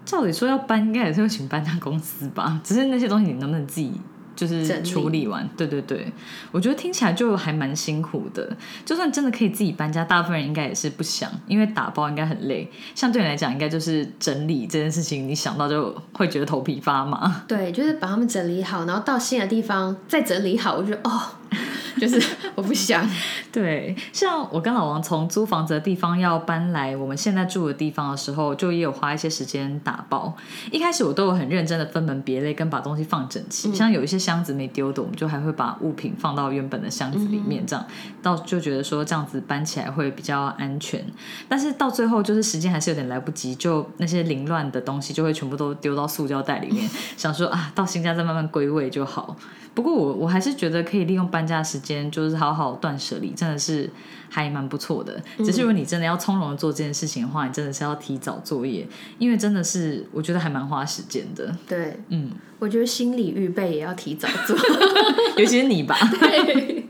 [0.04, 2.58] 照理说要搬，应该也是会请搬家公司吧？
[2.64, 3.92] 只是那些东西你能不能自己
[4.38, 5.48] 就是处理完？
[5.56, 6.06] 对对对，
[6.52, 8.56] 我觉得听起来就还蛮辛苦的。
[8.84, 12.70] 就算真的可以自己搬家，大部分人应该也是不想，因为打包应该很累。
[12.94, 17.42] 像对你来讲，应该就是整理这件事情，你想到就会觉得头皮发麻。
[17.48, 21.20] 对，就是把它们整理好，然后到新的地方再整理好，我觉得哦，
[21.98, 22.22] 就是
[22.54, 23.08] 我不想。
[23.50, 30.34] 对，像我跟老王从租房子的地方要搬来我们现在住的地方的时候，就也有花一些时间打包。
[30.70, 33.74] 一开始我都有很认真的分门别类，跟把东西放整齐。
[33.74, 37.84] 像有一些箱子没丢的，我们就还会把物品放到原本的箱子里面，这样
[38.22, 41.04] 到就觉得说这样子搬起来会比较安全。
[41.48, 49.34] 但是到最后就是时间还是有点来不及，就那些凌乱的东西就会全部都丢到塑胶袋里面， 想说啊，到新家再慢慢归位就好。
[49.78, 53.88] 不过我我还是觉得可以利用搬家的时间，就是好好断舍离，真的是
[54.28, 55.22] 还蛮不错的。
[55.36, 58.84] 只是如果你真的要从容的做这件事情的话，你真的是要提早作业，
[59.20, 61.56] 因为真的是我觉得还蛮花时间的。
[61.68, 64.56] 对，嗯，我觉得心理预备也要提早做。
[65.38, 65.96] 尤其是你吧。
[66.18, 66.87] 对，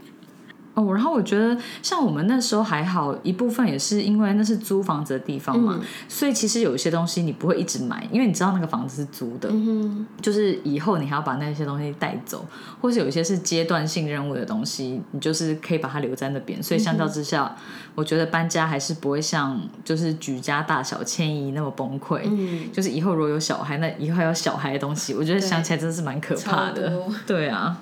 [0.79, 12.47] 哦，然后我觉得像我们那时候还好，一部分也是因为那是租房子的地方嘛，所以其实有一些东西你不会一直买，因为你知道那个房子是租的，嗯就是以后你还要把那些东西带走，
[12.81, 16.63] 或是有一些是阶段性任务的东西，你就是可以把它留在那边。
[16.63, 17.57] 所以相较之下，
[17.97, 22.21] 我觉得搬家还是不会像就是举家大小迁移那么崩溃。
[22.25, 27.03] 嗯，就是以后如果有小孩，那以后还有小孩的东西，我觉得想起来真的是蛮可怕的。
[27.27, 27.77] 对啊。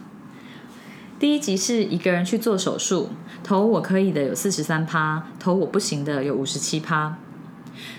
[1.19, 3.09] 第一集是一个人去做手术，
[3.43, 7.17] 投我可以的有四十三趴，投我不行的有五十七趴。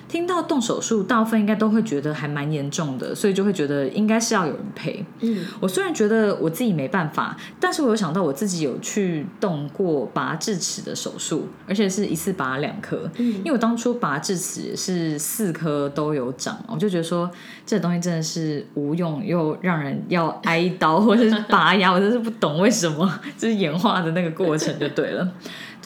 [0.08, 5.06] 听到动手术，大部分应该都会觉得还蛮严重的，所以就会觉得应该是要有人陪。
[5.20, 13.10] 嗯，我虽然觉得我自己没办法，但是我有想到我自己有去动过拔智齿的手术，而且是一次拔两颗。
[13.18, 17.30] 嗯，因为我当初拔智齿也是四颗都有长，我就觉得说
[17.66, 25.28] 这东西真的是无用又让人要挨刀或者是拔牙，我真是不懂为什么，就是演化的那个过程就对了。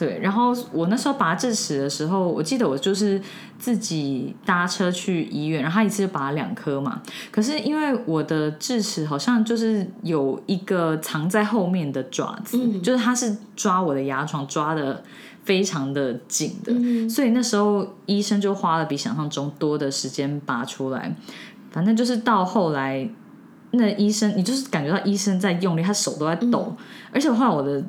[0.02, 3.22] 对，然后我那时候拔智齿的时候，我记得我就是
[3.56, 7.00] 自己搭车去医院，然后他一次就拔两颗嘛。
[7.30, 15.04] 可是因为我的智齿好像就是有一个藏在后面的爪子，就是它是抓我的牙床抓的
[15.44, 21.14] 非常的紧的，所以那时候医生就花了比想象中多的时间拔出来。
[21.70, 23.08] 反正就是到后来，
[23.70, 26.74] 那医生你就是感觉到医生在用力，他手都在抖，
[27.12, 27.80] 而且后来我的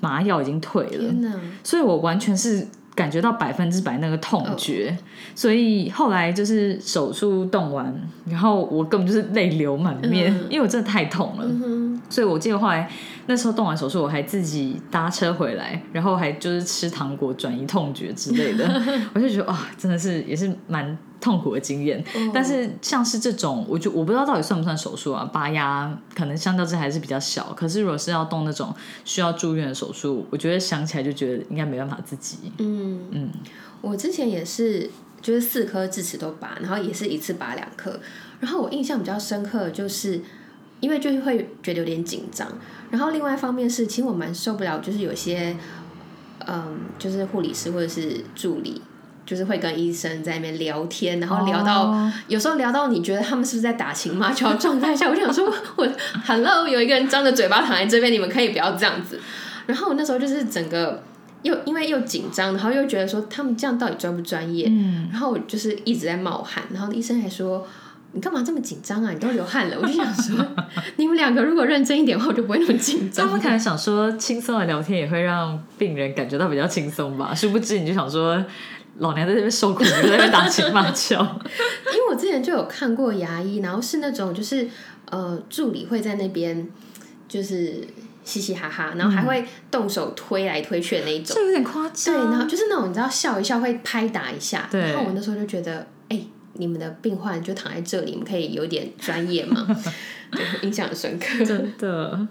[0.00, 1.14] 麻药已经退了，
[1.62, 4.96] 所以我完全是感觉到百分之百那个痛觉，
[5.34, 7.94] 所以后来就是手术动完，
[8.26, 11.44] 然后我根本就是泪流满面，因为我真的太痛了。
[11.44, 12.90] 嗯所以我记得后来
[13.30, 18.68] 那时候动完手术，我还自己搭车回来，然后还就是吃糖果转移痛觉之类的，
[19.14, 22.04] 我就觉得哇，真的是也是蛮痛苦的经验。
[22.34, 25.24] 但是像是这种，我就我不知道到底算不算手术啊？
[25.32, 32.50] 拔牙可能相较之还是比较小，可是如果是要动那种需要住院的手术，我觉得想起来就觉得应该没办法自己。
[32.58, 33.30] 嗯嗯，
[33.80, 34.90] 我之前也是，
[35.22, 38.00] 就是四颗智齿都拔，然后也是一次拔两颗。
[38.40, 40.20] 然后我印象比较深刻的就是，
[40.80, 42.48] 因为就是会觉得有点紧张。
[42.90, 45.56] 然后另外一方面是，其实我蛮受不了，就是有些，
[46.46, 48.82] 嗯，就是护理师或者是助理。
[49.26, 55.88] 就是会跟医生在那边聊天，然后聊到、哦有时候聊到你觉得他们是不是在打情骂俏状态下，我就想说，我
[56.26, 59.20] Hello，有一个人张着嘴巴躺在这边，你们可以不要这样子。
[59.66, 61.04] 然后我那时候就是整个
[61.42, 67.64] 又因为又紧张，然后又觉得说他们这样到底专不专业，嗯，然后我就是一直在冒汗，然后医生还说。
[68.12, 69.10] 你干嘛这么紧张啊？
[69.12, 70.44] 你都流汗了， 我就想说，
[70.96, 73.26] 你们两个如果认真一点的话，我就不会那么紧张。
[73.26, 78.44] 他们可能想说轻松的聊天也会让病人感觉到比较轻松吧，殊不知你就想说
[78.98, 81.14] 老娘在这边受苦，你在那边打情骂俏。
[81.94, 84.68] 因为我之前就有看过牙医，然后是那种就是
[85.10, 86.68] 呃助理会在那边
[87.28, 87.86] 就是
[88.24, 91.34] 嘻嘻哈哈，然后还会动手推来推去的那一种。
[91.34, 95.86] 这有点夸张对，然后就是那种你知道笑一笑会拍打一下，对然后我那时候就觉得，哎、
[96.54, 99.66] 你们的病患就躺在这里，你们可以有点专业吗？
[100.32, 101.44] 对，印象很深刻。
[101.44, 102.26] 真的，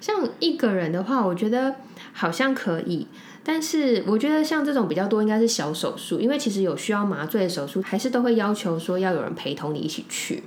[0.00, 1.74] 像一个人的话，我觉得
[2.12, 3.06] 好像可以，
[3.42, 10.42] 但是我觉得像这种比较多应该是小手术，因为其实有需要麻醉的手术，还是都会要求说要有人陪同你一起去。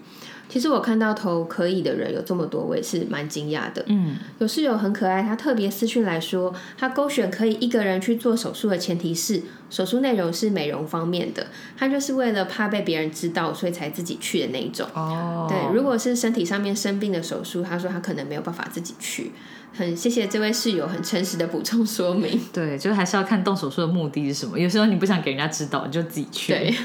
[0.50, 3.86] 其实我看到投可以的人有这么多，我也是蛮惊讶的。
[3.88, 11.46] 嗯，有室友很可爱，他特别私讯来说，他勾选可以一个人去做手术的前提是手术内容是美容方面的，
[11.78, 14.88] 他就是为了怕被别人知道，所以才自己去的那一种。
[14.96, 19.32] 哦，对，如果是身体上面生病的手术，他说他可能没有办法自己去。
[19.72, 22.42] 很谢谢这位室友很诚实的补充说明。
[22.52, 24.58] 对，就还是要看动手术的目的是什么。
[24.58, 26.54] 有时候你不想给人家知道，你就自己去。
[26.54, 26.76] 对，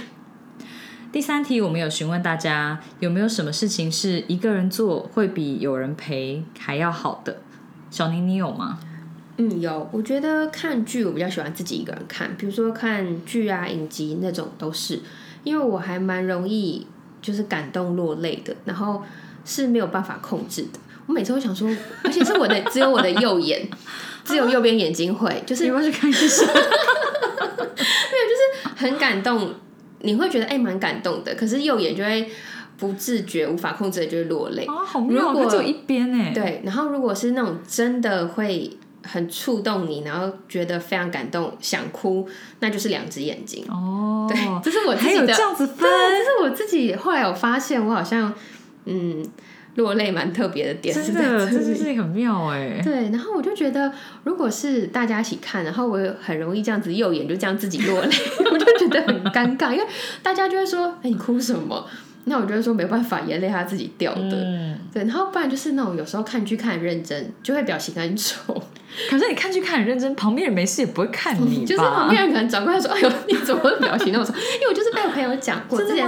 [1.14, 7.37] 第三题，我们有询问大家有没有什么事情是一个人做会比有人陪还要好的？
[7.88, 8.81] 小宁，你有吗？
[9.37, 9.88] 嗯，有。
[9.92, 14.98] 我觉得看剧我比较喜欢自己一个人看，比如说看剧啊、影集那种都是，
[15.44, 16.85] 因为我还蛮容易
[17.22, 19.00] 就是感动落泪的，然后
[19.44, 20.81] 是没有办法控制的。
[21.07, 21.70] 我每次会想说，
[22.03, 23.64] 而且是我的只有我的右眼，
[24.24, 26.44] 只有右边眼睛会，就是你要去看医生？
[28.77, 29.55] 很感动，
[30.04, 32.30] 你会觉得哎蛮、感动的，可是右眼就会
[32.76, 34.64] 不自觉、无法控制的就会落泪。
[34.66, 36.32] 啊，好妙，如果可只有一边哎。
[36.32, 38.70] 对，然后如果是那种真的会
[39.02, 42.28] 很触动你，然后觉得非常感动、想哭，
[42.60, 43.64] 那就是两只眼睛。
[43.68, 48.32] 哦，对，这是我自己的，还有这样子分对，这是我自己后来有发现，我好像
[48.86, 49.24] 嗯
[49.76, 51.64] 落泪蛮特别的点是真的，在这里。
[51.64, 52.80] 这件事情很妙哎。
[52.84, 53.92] 对，然后我就觉得，
[54.24, 58.10] 如果是大家一起看，然后我也很容易这样子右眼就这样自己落泪，
[58.52, 59.84] 我就觉得很尴尬，因为
[60.22, 61.87] 大家就会说：“哎、你哭什么？”
[62.26, 64.20] 那我就会说没办法，眼泪它自己掉的。
[64.22, 68.54] 嗯，对，然后不然就是那种有时候看剧看很认真，就会表情很丑，
[69.10, 71.66] 可是你看剧看很认真，旁边人没事也不会看 你吧？
[71.66, 76.06] 就是旁边人可能转过来说：“哎呦，你怎么表情那么丑？”因为我就是被我朋友讲过，之前？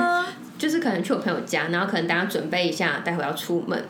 [0.59, 3.85] 就是可能去我朋友家，然后可能大家准备一下，待会要出门，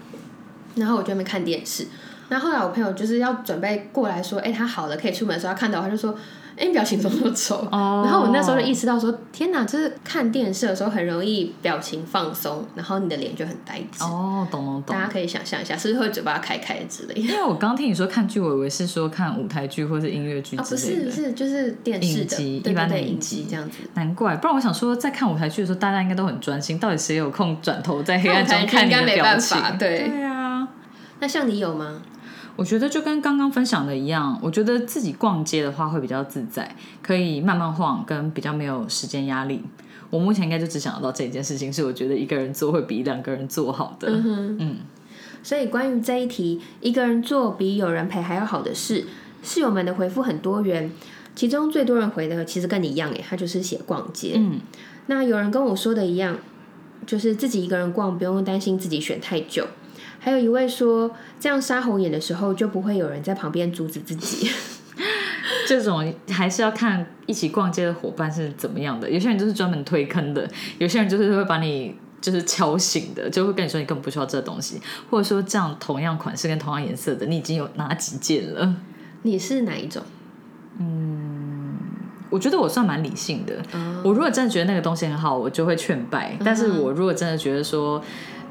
[0.77, 1.87] 然后我就在那边看电视。
[2.29, 6.13] 然后后来我朋友就是要准备过来说，哎、他好了可以出门的时候，他看到他就说，
[6.57, 7.69] 哎、你表情怎么那么丑？
[7.71, 14.03] 哦然后我那时候就意识到说，天哪，就是看电视的时候很容易表情放松，然后你的脸就很呆滞。
[14.03, 15.03] 哦，懂懂懂大。
[15.03, 17.21] 家可以想象一下，是不是会嘴巴开开之类的？
[17.21, 21.13] 因为我刚听你说看剧，我以为是说看舞台剧或是音乐剧啊，不之类的。
[21.13, 23.79] 是，是就是电视的，一般的影影集这样子。
[23.95, 26.77] 难怪，不然我想说，在看舞台剧的时候，大家应该都很专心。
[26.77, 29.61] 到底谁有空转头在黑暗中看你应该没办的表情？
[29.61, 30.36] 法对对啊，
[31.21, 32.03] 那像你有吗？
[32.57, 39.63] 我觉得就跟刚刚分享的一样，我觉得自己逛街的话会比较自在，可以慢慢晃，跟比较没有时间压力。
[40.09, 44.09] 我目前应该就只想得到这件事情，是我觉得一个人做会比两个人做好的。
[44.09, 44.77] 嗯哼，嗯，
[45.43, 49.05] 所以关于这一题，一个人做比有人陪还要好的事，
[49.43, 50.91] 室友们的回复很多元，
[51.35, 54.35] 其中最多人回的其实跟你一样，诶，他就是写逛街。
[54.37, 54.61] 嗯，
[55.09, 56.39] 那有人跟我说的一样，
[57.05, 59.67] 就是自己一个人逛，不用担心自己选太久。
[60.27, 61.09] 还有一位说，
[61.39, 64.51] 这样杀红眼的时候，就不会有人在旁边阻止自己。
[65.69, 69.09] 这种还是要看一起逛街的伙伴是怎么样的。
[69.09, 78.75] 有些人就是专门推坑的，有些人就是会把你就是敲醒的，就会跟你说你根本不需要这东西，或者说这样同样款式跟同样颜色的，你已经有哪几件了。
[79.23, 80.03] 你是哪一种？
[80.81, 81.77] 嗯
[82.29, 83.55] 我觉得我算蛮理性的。
[83.73, 86.37] 哦我如果真的觉得那个东西很好，我就会劝败。
[86.45, 88.03] 但是我如果真的觉得说，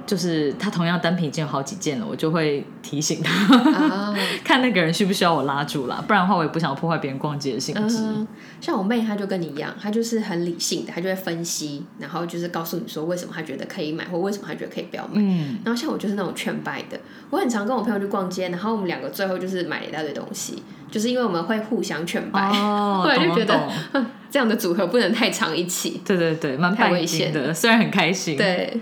[0.05, 6.03] 就是他同样单品已经有好几件了，我就会提醒他，啊， 看那个人需不需要我拉住啦。
[6.07, 7.97] 不然的话，我也不想破坏别人逛街的兴致。
[7.99, 8.27] 嗯，
[8.61, 15.13] 像我妹，她就跟你一样，她就是很理性的，她就会分析，然后就是告诉你说为什么她觉得可以买，或为什么她觉得可以不要买。
[15.15, 23.67] 嗯，然后像我就是那种劝败的，我很常跟我朋友去逛街，然后我们两个最后就是买了一大堆东西，就是因为我们会互相劝败，哦， 后来就觉得
[24.29, 26.01] 这样的组合不能太长一起。
[26.05, 28.79] 对对对，蛮危险的，虽然很开心。，对，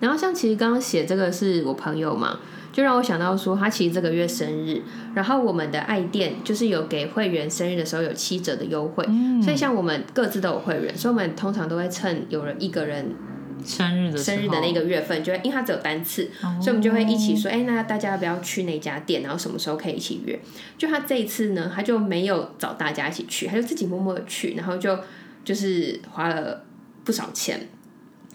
[0.00, 2.40] 然后像其实刚刚写这个是我朋友嘛，
[2.72, 4.82] 就让我想到说他其实这个月生日，
[5.14, 13.14] 然后我们的爱店就是有给会员生日的时候有七折的优惠，嗯所以像我们各自都有会员，所以我们通常都会趁有人一个人
[13.62, 19.20] 生日的生日的那个月份，就会因为它只有单次，哦所以我们就会一起说，哎、那大家要不要去那家店？
[19.22, 20.40] 然后什么时候可以一起约？
[20.78, 24.98] 就他这一次呢，他就没有找大家一起去，他就自己默默的去，然后就
[25.44, 26.64] 就是花了
[27.04, 27.68] 不少钱。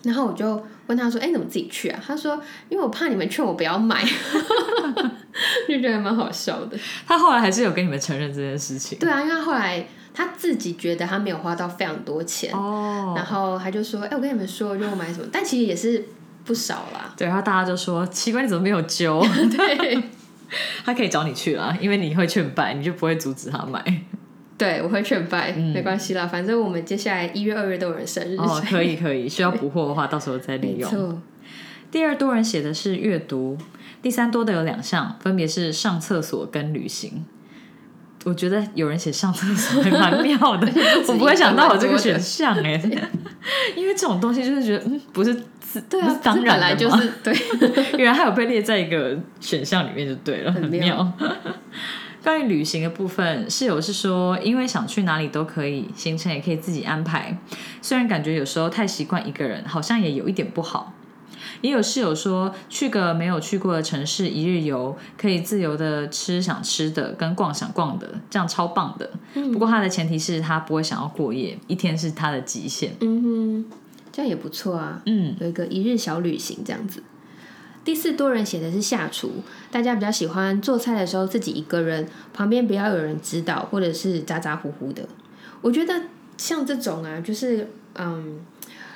[0.06, 2.40] 然后我就问他说：“哎、你怎么自己去啊？”他说
[2.70, 4.04] ：“因为我怕你们劝我不要买。
[5.68, 6.78] ”就觉得蛮好笑的。
[7.06, 8.98] 他后来还是有跟你们承认这件事情。
[9.00, 16.06] 对啊，因为他后来他自己觉得他没有花到非常多钱，哦，然后他就说：“哎、我跟你们说，就我买什么，但其实也是
[16.46, 17.14] 不少啦。
[17.18, 19.20] 对，然后大家就说奇怪，你怎么没有揪？
[19.58, 20.04] 对，
[20.86, 23.84] 他可以找你去啦，因为你会劝败，你就不会阻止他买。
[24.58, 31.22] 对，我会劝败，没关系啦，反正我们接下来一月、二月都有人生日，哦，可以可以，需要补货的话，到时候再利用。
[31.92, 33.58] 第二多人写的是阅读，
[34.02, 37.26] 第三多的有两项，分别是上厕所跟旅行。
[38.26, 40.68] 我觉得有人写上厕所还蛮妙的，
[41.08, 42.82] 我不会想到有这个选项哎，
[43.78, 47.36] 因为这种东西就是觉得嗯，不是自对啊当然本来就是对，
[48.00, 51.14] 原来还有被列在一个选项里面就对了，很妙。
[52.26, 57.38] 关于旅行的部分，室友是说，因为想去哪里都可以，行程也可以自己安排。
[57.84, 60.92] 虽然感觉有时候太习惯一个人，好像也有一点不好。
[61.62, 69.08] 也有室友说，去个没有去过的城市一日游，可以自由的吃想吃的，跟逛想逛的，这样超棒的。
[69.54, 72.96] 不过他的前提是他不会想要过夜，一天是他的极限。
[73.02, 73.66] 嗯哼，
[74.12, 77.04] 这样也不错啊，嗯，有一个一日小旅行这样子。
[77.86, 79.32] 第四多人写的是下厨，
[79.72, 85.08] 大家比较喜欢做菜的时候自己一个人，旁边不要有人指导，或者是咋咋呼呼的。
[85.62, 85.94] 我觉得
[86.36, 88.40] 像这种啊，就是嗯，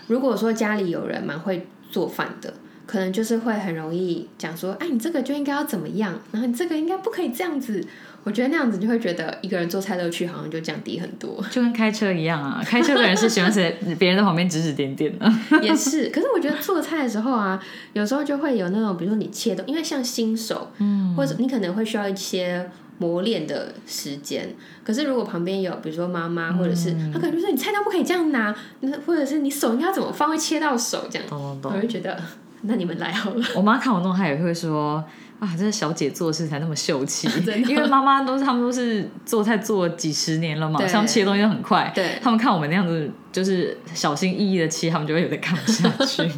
[0.07, 2.51] 如果说家里有人蛮会做饭的，
[2.87, 7.85] 可能就是会很容易讲说，哎，你这个就应该要怎么样，然后你这个应该不可以这样子。
[8.23, 11.43] 我觉得那样子就会觉得一个人做菜乐趣好像就降低很多。
[11.49, 15.31] 就跟开车一样啊，开车的人是喜欢在别人的旁边指指点点的。
[15.63, 17.61] 也是，可是我觉得做菜的时候啊，
[17.93, 24.53] 有时候就会有那种，比如说你切的，因为像新手，嗯，或者你可能会需要一些磨练的时间。
[24.83, 31.71] 可是如果旁边有，比如说妈妈，或者是他可能就说你菜刀不可以这样拿，那或者是你手应该要怎么放会切到手这样，懂懂懂。
[31.73, 32.21] 我就觉得
[32.63, 33.45] 那你们来好了。
[33.55, 35.01] 我妈看我弄，她也会说
[35.39, 37.29] 啊，这小姐做事才那么秀气，
[37.67, 46.29] 因为妈妈都是他们都是做菜做几十年了嘛，对他们切东西都很快，对，他们看我们那样子就是小心翼翼的切，他们就会有点看不下去。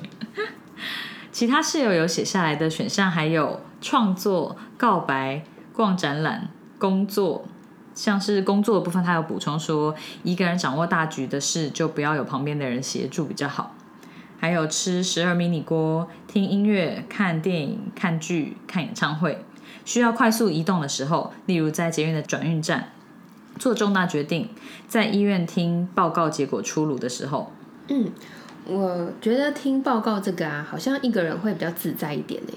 [1.32, 5.44] 其他室友有写下来的选项还有创作、告白、
[5.74, 7.46] 逛展览、工作。
[7.94, 9.94] 像是工作的部分，他有补充说，
[10.24, 13.76] 一个人掌握大局的事，就不要有旁边的人协助比较好。
[14.42, 19.46] 还有吃十二迷你锅、听音乐、看电影、看剧、看演唱会，
[19.86, 22.92] 需要快速移动的时候，例如在捷运的转运站
[23.60, 24.50] 做重大决定，
[24.88, 27.52] 在医院听报告结果出炉的时候，
[27.90, 28.12] 嗯，
[28.66, 32.54] 我觉得听报告这个啊，好像一个人会比较自在一点呢，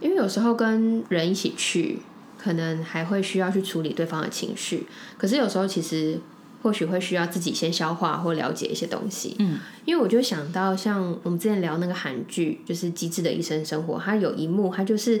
[0.00, 2.00] 因为有时候跟人一起去，
[2.36, 4.86] 可能还会需要去处理对方的情绪，
[5.16, 6.20] 可是有时候其实
[6.62, 9.36] 或许会需要自己先消化或了解一些东西。
[9.38, 15.20] 嗯，因为我就想到像我们之前聊那个韩剧，就是《机智的医生生活》，它有一幕，它就是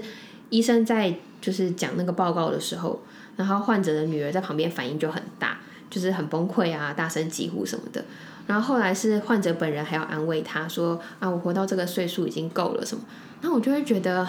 [0.50, 3.00] 医生在就是讲那个报告的时候，
[3.36, 5.58] 然后患者的女儿在旁边反应就很大，
[5.88, 8.04] 就是很崩溃啊，大声疾呼什么的。
[8.46, 13.02] 然后后来是患者本人还要安慰他说啊，我活到这个岁数已经够了什么。
[13.40, 14.26] 然后我就会觉得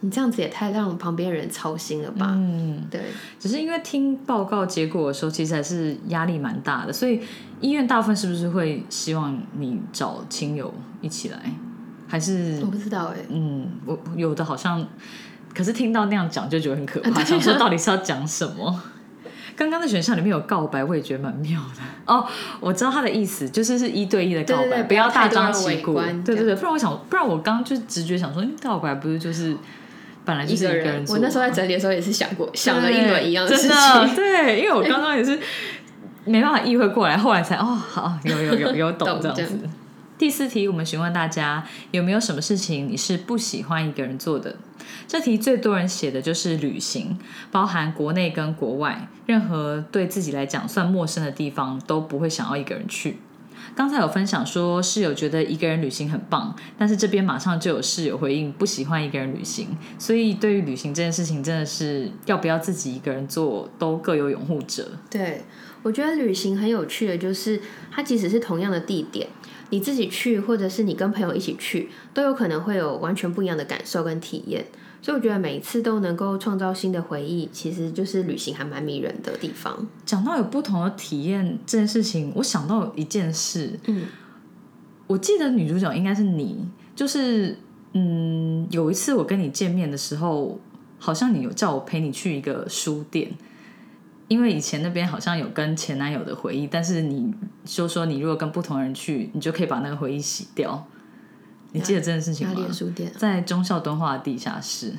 [0.00, 2.26] 你这样子也太让旁边人操心了吧？
[2.30, 3.00] 嗯，对，
[3.38, 7.20] 只是因为听报告结果的时候，其实还是压力蛮大的，所以
[7.60, 11.38] 医院大部分是不是会希望你找亲友一起来，
[12.06, 14.86] 还是我不知道哎、嗯，我有的好像，
[15.54, 18.80] 可是听到那样讲就觉得很可怕，啊 啊想说到底是要讲什么。
[19.56, 22.24] 刚刚的选项里面有告白，我也觉得蛮妙的 哦。
[22.60, 25.94] 我知道他的意思，就是是一对一的告白，对对对不要大张旗鼓。
[25.94, 29.56] 对对对，不然我想，不然我刚刚就直觉想说，嗯告白不是就是
[30.28, 34.14] 本来就是一个人做我那时候在整理的时候也是想过，想了一轮一样的事情。
[34.14, 35.38] 对，因为我刚刚也是
[36.26, 39.58] 没办法意会过来，后来才哦，好，有有有有懂 懂这样子。
[40.18, 44.56] 第四题，我们询问大家有没有什么事情你是不喜欢一个人做的？
[45.06, 47.18] 这题最多人写的就是旅行，
[47.50, 53.16] 包含国内跟国外，任何对自己来讲算陌生的地方都不会想要一个人去。
[53.78, 59.68] 刚才有分享说室友觉得一个人旅行很棒，但是这边马上就有室友回应不喜欢一个人旅行，
[60.00, 64.90] 所以对于旅行这件事情，真的是要不要自己一个人做，都各有拥护者。
[65.08, 65.44] 对，
[65.84, 67.60] 我觉得旅行很有趣的，就是
[67.92, 69.28] 它即使是同样的地点，
[69.70, 74.66] 你自己去，或者是你跟朋友一起去，都有可能会有完全不一样的感受跟体验。
[75.00, 79.86] 所以我觉得每一次都能够创造新的回忆，其实就是旅行还蛮迷人的地方。
[80.04, 84.06] 讲到有不同的体验这件事情，我想到一件事，嗯，
[85.06, 87.56] 我记得女主角应该是你，就是
[87.92, 90.58] 嗯，有一次我跟你见面的时候，
[90.98, 93.30] 好像你有叫我陪你去一个书店，
[94.26, 97.32] 因为以前那边好像有跟前男友的回忆，但是你
[97.64, 100.86] 就说你如果跟不同人去，你就可以把那个回忆洗掉。
[101.72, 102.72] 你记得这件事情吗哪里？
[102.72, 103.12] 书店？
[103.16, 104.92] 在忠孝敦化的地下室，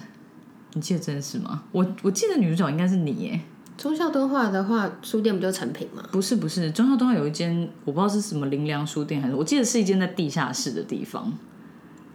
[0.74, 1.64] 你记得这件事吗？
[1.72, 3.42] 我我记得女主角应该是你耶。
[3.78, 6.04] 忠孝敦化的话，书店不就成品吗？
[6.12, 11.34] 不是不是，中孝东有一间我不知道是什么林良书店还是，我记得是一间在地下室的地方。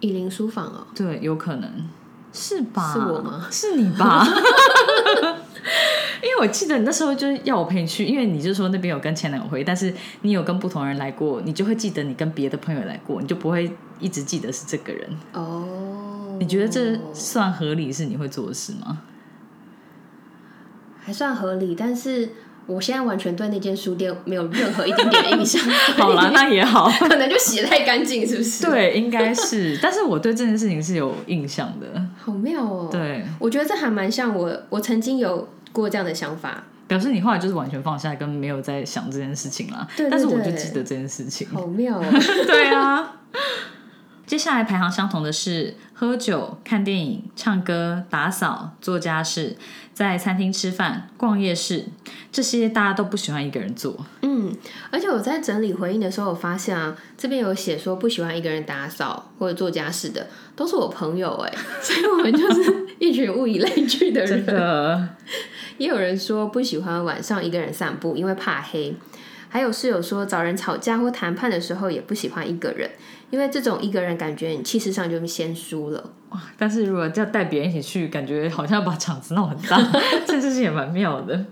[0.01, 1.71] 以林书房哦，对，有可能
[2.35, 2.93] 是吧？
[2.93, 3.47] 是我吗？
[3.51, 4.27] 是你吧？
[6.23, 13.71] 因为我记得你那时候就是要我陪你去，因为你就说那边有跟前男友会，但是你有跟不同人来过，你就会记得你跟别的朋友来过，你就不会
[14.01, 15.09] 一直记得是这个人。
[15.33, 19.03] 哦，你觉得这算合理是你会做的事吗？
[21.03, 22.31] 还算合理，但是
[22.67, 25.63] 我现在完全对那间书店没有任何一点点的印象。
[25.97, 26.91] 好啦，那也好。
[27.09, 31.87] 可能就洗的太干净，是不是？， 对，应该是，但是我对这件事情是有印象的。
[32.19, 39.87] 好妙哦。，对，我觉得这还蛮像我，我曾经有过这样的想法，表示你后来就是完全放下，跟没有在想这件事情啦。
[39.97, 41.47] 对对但是我就对记得这件事情。
[41.53, 42.05] 好妙哦。
[42.47, 43.17] 对啊。
[44.27, 49.57] 接下来排行相同的是喝酒、看电影、唱歌、打扫、做家事、
[49.93, 51.85] 在餐厅吃饭、逛夜市，
[52.33, 53.95] 这些大家都不喜欢一个人做。
[54.23, 54.57] 嗯，
[54.91, 64.47] 而且我在整理回应的时候，我发现啊，这边有写说不喜欢一个人打扫或者做家事的，都是我朋友哎，所以我们就是一群物以类聚的真人。
[64.47, 65.09] 的，
[65.77, 68.97] 也有人说不喜欢晚上一个人散步，因为怕黑。
[69.55, 72.91] 还有室友说，找人吵架或谈判的时候也不喜欢一个人，
[73.31, 76.11] 因为这种一个人感觉你气势上就先输了。
[76.31, 79.81] 哇但是如果要带别人一起去，感觉好像要把场子弄很大，
[80.27, 81.47] 这事情也蛮妙的。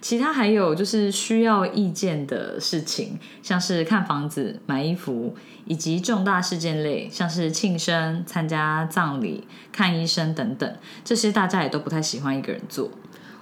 [0.00, 12.90] 其他还有就是需要意见的事情，像是看房子、买衣服，以及重大事件类，像是庆生、参加葬礼、看医生等等，这些大家也都不太喜欢一个人做。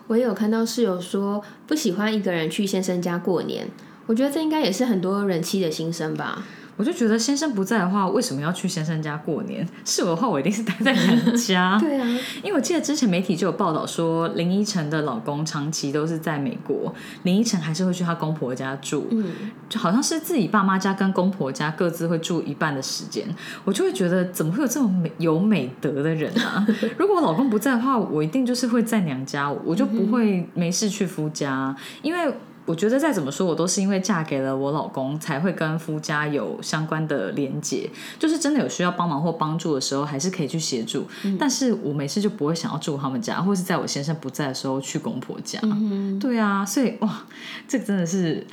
[0.09, 3.69] 我也有看到室友说不喜欢一个人去先生家过年，
[4.07, 6.45] 我觉得这应该也是很多人妻的心声吧。
[6.79, 9.69] 我就觉得先生不在的话，为什么要去先生家过年？
[9.85, 11.77] 是我的话，我一定是待在娘家。
[11.83, 12.07] 对啊，
[12.43, 19.27] 因为我记得之前媒体就有报道说，林依晨的老公长期都是在美国，林依晨还是会去她公婆家住，嗯，
[19.69, 23.27] 就好像是自己爸妈家跟公婆家各自会住一半的时间。
[23.65, 26.65] 我就会觉得，怎么会有这种美有美德的人啊？
[26.97, 32.33] 如果我老公不在的话，我一定就是会在娘家，我就不会没事去夫家，因为。
[32.69, 37.89] 我觉得再怎么说，我都是因为嫁给了我老公，才会跟夫家有相关的连结。
[38.19, 41.07] 就是真的有需要帮忙或帮助的时候，还是可以去协助。
[41.39, 45.59] 但是我每次就不会想要住他们家，或是在我先生不在的时候去公婆家。
[46.21, 47.25] 对啊，所以哇，
[47.67, 48.47] 这真的是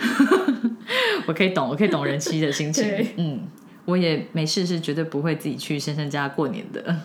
[1.27, 2.89] 我可以懂，我可以懂人妻的心情。
[3.17, 3.41] 嗯，
[3.83, 6.95] 我也没事是绝对不会自己去先生家过年的。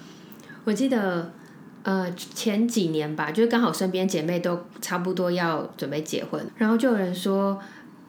[0.63, 1.33] 我记得
[1.83, 7.61] 呃前几年吧，就是刚好身边姐妹都差不多要准备结婚，然后就有人说。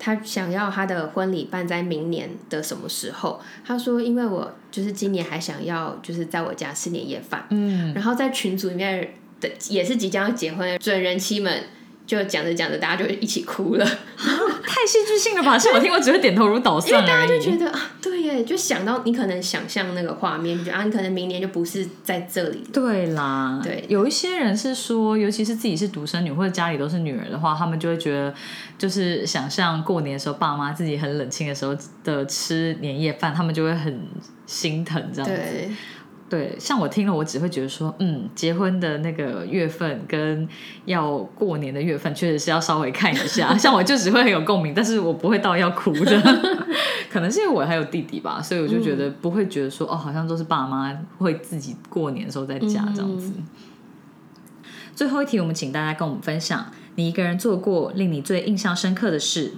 [0.03, 3.39] 他想要他的婚礼办在明年的什么时候？
[3.63, 11.65] 他说：“因为我就是今年还想要就是在我家吃年夜饭，嗯，然后在群组里面的也是即将要结婚的准人妻们，
[12.05, 15.57] 就讲着讲着，大家就一起哭了， 太戏剧性了吧？
[15.57, 17.57] 是我听，我只会点头如捣因为蒜而大家就觉。
[17.57, 22.69] 得啊，对耶，就想到你可能想象那个画面，就觉得啊，你可能明年就不是在这里了。
[22.73, 28.33] 对啦，对有一些人是说，尤其是自己是独生女或者家里都是女儿的话，他们就会觉得，
[28.77, 34.01] 就是想象过年的时候，爸妈自己很冷清的时候的吃年夜饭，他们就会很
[34.45, 35.35] 心疼这样子。
[36.31, 40.47] 对，像我听了，我只会觉得说，嗯，结婚的那个月份跟
[40.85, 43.53] 要过年的月份，确实是要稍微看一下。
[43.59, 46.21] 像我就只会很有共鸣，但是我不会到要哭的。
[47.11, 53.33] 可能是因为我还有弟弟吧，所以我就觉得不会觉得说，哦，好像都是爸妈会自己过年的时候在家这样子。
[54.95, 56.65] 最后一题，我们请大家跟我们分享，
[56.95, 59.51] 你一个人做过令你最印象深刻的事。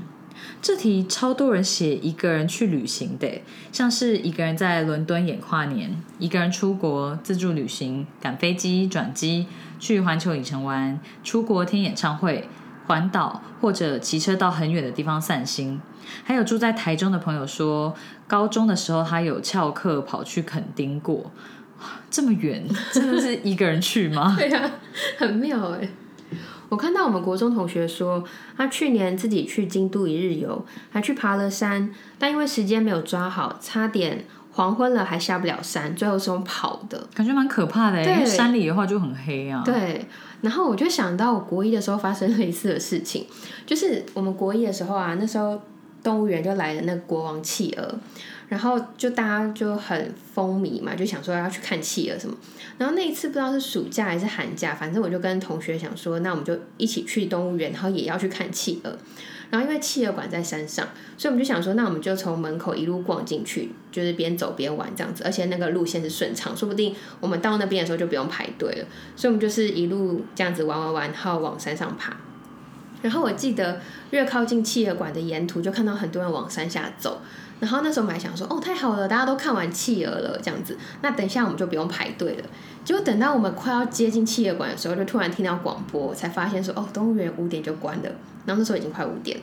[0.61, 3.41] 这题超多人写一个人去旅行的，
[3.71, 9.47] 像是一个人在伦敦演跨年，一个人出国自助旅行，赶飞机转机
[9.79, 12.47] 去环球影城玩，出国听演唱会，
[12.87, 15.81] 环岛或者骑车到很远的地方散心。
[16.23, 17.93] 还有住在台中的朋友说，
[18.27, 21.31] 高中的时候他有翘课跑去垦丁过，
[22.09, 24.35] 这么远，真的是一个人去吗？
[24.39, 24.71] 对啊，
[25.17, 25.89] 很妙哎。
[26.73, 28.23] 我看到我们国中同学说，
[28.57, 37.07] 他去年自己去京都一日游，还去爬了山，但因为时间没有抓好，差点黄昏了还下不了山，最后是用跑的。
[37.13, 39.61] 感觉蛮可怕的，因为对山里的话就很黑啊。
[39.63, 40.07] 对，
[40.41, 43.27] 然后我就想到我国一的时候发生类似的事情，
[43.67, 45.61] 就是我们国一的时候啊，那时候
[46.01, 47.95] 动物园就来了那个国王企鹅，
[48.49, 52.35] 然后就大家就很风靡嘛，就想说要去看企鹅什么。
[52.77, 58.97] 然后那一次不知道是暑假还是寒假，反正我就跟同学想说，那我们就一起去动物园，然后也要去看企鹅。
[59.49, 68.85] 然后因为企鹅馆在山上，所以我们就想说，那我们就从门口一路逛进去，就是边走边玩这样子，而且那个路线是顺畅，说不定我们到那边的时候就不用排队了。
[69.15, 72.17] 所以我们就是一路这样子玩玩玩，然后往山上爬。
[73.03, 73.79] 然后我记得
[74.09, 77.21] 越靠近企鹅馆的沿途，就看到很多人往山下走。
[77.63, 82.43] 然后那时候我们还想说，哦，太好了，大家都看完企鹅了，这样子，那等一下我们就不用排队了。
[82.83, 88.11] 结果等到我们快要接近企鹅馆的时候，就突然听到广播，才发现说，哦，动物园五点就关了。
[88.45, 89.39] 然后那时候已经快五点，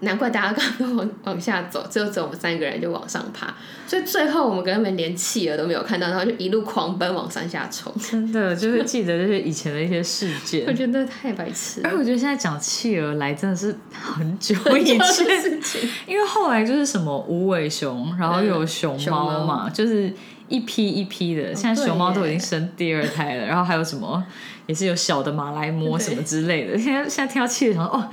[0.00, 3.54] 难怪大家刚刚都往往下走，只有只有我们三个人就往上爬。
[3.86, 7.92] 所以最后我们根本连企鹅都没有看到，然后就一路狂奔往山下冲。
[7.98, 10.64] 真的就是记得这些以前的一些事件。
[10.66, 11.90] 我觉得太白痴了。
[11.90, 20.10] 而我觉得现在讲企鹅来真的是很久以前的前，事 情因为后来就是什么无尾熊，然后又有熊熊猫嘛，就是
[20.48, 21.54] 一批一批的。
[21.54, 24.24] 现在熊猫都已经生第二胎了，然后还有什么
[24.66, 26.78] 也是有小的马来貘什么之类的。
[26.78, 28.08] 现在现在听到企鹅，想说哦。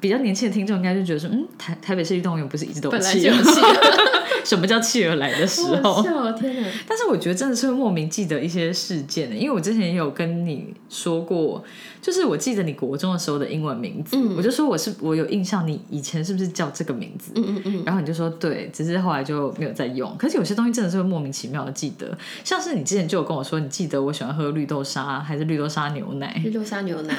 [0.00, 3.36] 比较年轻的听众应该就觉得说，嗯，台台北市立动物园不是一直都有本来企鹅？
[3.36, 3.74] 就有企鹅，
[4.44, 6.68] 什么叫企鹅来的时候天哪！
[6.86, 11.64] 但是我觉得真的是会莫名记得一些事件的，因为我之前也有跟你说过，
[12.00, 17.32] 就是我记得你国中的时候的英文名字，我就说我是我有印象，你以前是不是叫这个名字？
[17.34, 20.14] 嗯嗯嗯，然后你就说对，只是后来就没有再用。
[20.18, 27.14] 可是有些东西真的是会莫名其妙的记得，像是你之前就有跟我说，你记得我喜欢喝绿豆沙还是绿豆沙牛奶，绿豆沙牛奶，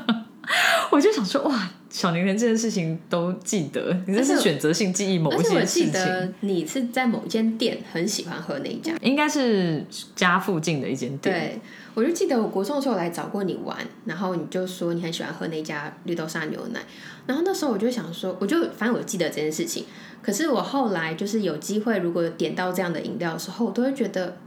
[0.90, 5.86] 我就想说哇，小年连这件事情都记得，你这是选择性记忆某而且我些事情。
[5.86, 8.94] 记得你是在某间店很喜欢喝那一家。
[9.02, 9.84] 应该是
[10.16, 11.60] 家附近的一间店，对，
[11.92, 13.76] 我就记得我国中的时候来找过你玩，
[14.06, 16.80] 然后你就说你很喜欢喝那家绿豆沙牛奶，
[17.26, 19.84] 然后那时候我就想说，我就反正我记得这件事情，
[20.22, 24.38] 可是我后来就是有机会，如果点到这样的饮料的时候，我都会觉得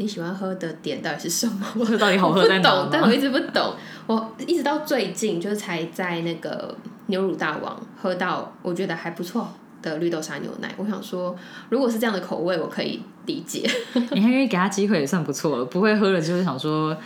[0.00, 1.66] 你喜欢喝的点到底是什么？
[1.78, 3.74] 我这到底好喝在哪懂，但我一直不懂，
[4.06, 6.74] 我一直到最近就是才在那个
[7.06, 10.74] 牛乳大王喝到我觉得还不错的绿豆沙牛奶。
[10.78, 11.36] 我想说，
[11.68, 13.70] 如果是这样的口味，我可以理解。
[14.12, 16.96] 你还愿意给他机会也算不错了，不会喝了就是想说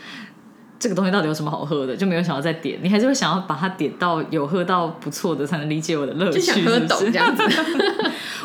[0.79, 7.43] 这个东西到底有什么好喝的，就没有想要再点，你还是会想要把它点到有喝到不错的，才能理解我的乐趣，就想喝懂这样子。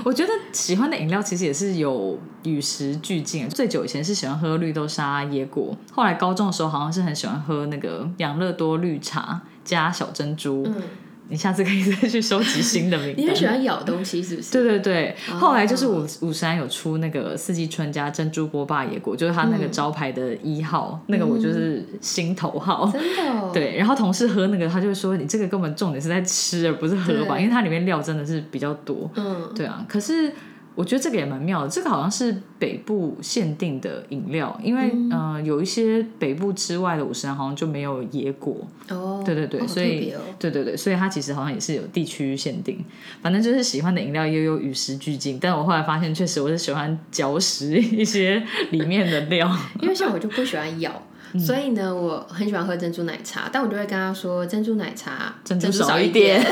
[0.03, 3.49] 我觉得喜欢的饮料其实也是有与时俱进。
[3.49, 10.63] 最久以前是喜欢喝绿豆沙椰果，后来高中的时候好像是很喜欢喝那个养乐多绿茶加小珍珠。
[10.65, 10.81] 嗯，
[11.30, 13.23] 你下次可以 再去收集新的名单。
[13.23, 14.51] 你很喜欢咬东西是不是？
[14.51, 22.89] 对对对，哦后来就是五五山有出那个四季春加珍珠波霸野果，就是它那个招牌的一号，那个我就是心头号。
[22.91, 23.51] 真的、哦。
[23.53, 29.09] 对，然后同事喝那个，他就会说你这个根本重点是在吃而不是喝吧，因为它里面料真的是比较多。
[29.15, 30.32] 嗯，对啊，可是
[30.76, 38.55] 我觉得这个也蛮妙的，这个好像是北部限定的饮料，因为嗯、呃有一些北部之外的五十岚好像就没有野果。
[38.89, 42.84] 哦，对对对，哦所以对对对，所以它其实好像也是有地区限定，
[43.22, 45.38] 反正就是喜欢的饮料又有与时俱进。
[45.39, 48.41] 但我后来发现，确实我是喜欢嚼食一些
[48.72, 49.53] 里面的料。
[49.82, 51.01] 因为像我就不喜欢咬。
[51.34, 56.43] 嗯所以呢，我很喜欢喝珍珠奶茶，但我就会跟他说珍珠奶茶珍珠少一点，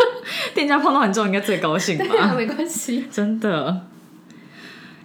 [0.54, 2.34] 店家碰到你之后应该最高兴对啊，吧？
[2.34, 3.06] 没关系。
[3.10, 3.82] 真的。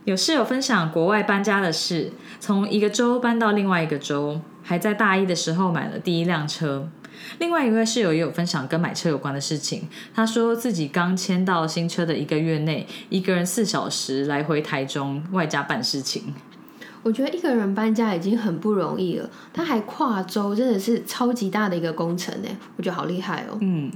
[0.04, 6.90] 有室友分享国外搬家的事，从一个州搬到另外一个州，还在大一的时候买了第一辆车。
[7.38, 16.34] 另外一位室友也有分享跟买车有关的事情，他说自己刚签到新车的一个月内，一个人四小时来回台中，外加办事情。
[17.04, 22.50] 我觉得一个人搬家已经很不容易了，他还跨州，真的是超级大的一个工程呢。
[22.78, 23.58] 我觉得好厉害哦。
[23.62, 23.92] 嗯，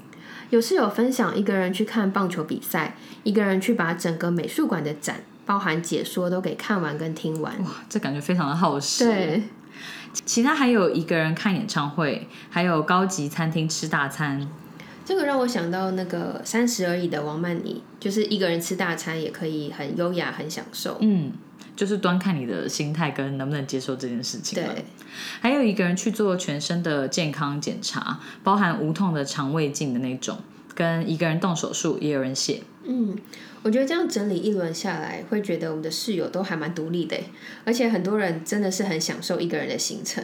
[0.49, 7.53] 有室友分享，一个人去看棒球比赛，一个人去把整个美术馆的展，包含解说都给看完跟听完。
[7.63, 9.05] 哇，这感觉非常的耗时。
[9.05, 9.43] 对，
[10.25, 14.49] 其他还有一个人看演唱会，还有高级餐厅吃大餐。
[15.05, 20.97] 这个让我想到那个三十而已的王曼妮，就是一个人吃大餐也可以很优雅、很享受。
[21.01, 21.31] 嗯，
[21.75, 24.73] 就是端看你的心态跟能不能接受这件事情了。
[24.73, 24.85] 对，
[25.41, 30.39] 还有一个人去做全身的健康检查，包含无痛的肠胃镜的那种，
[30.73, 32.63] 跟一个人动手术，也有人写。
[32.87, 33.17] 嗯，
[33.63, 37.17] 我觉得这样整理一轮下来，会觉得我们的室友都还蛮独立的，
[37.65, 40.23] 而且很多人真的是很享受一个人的行程。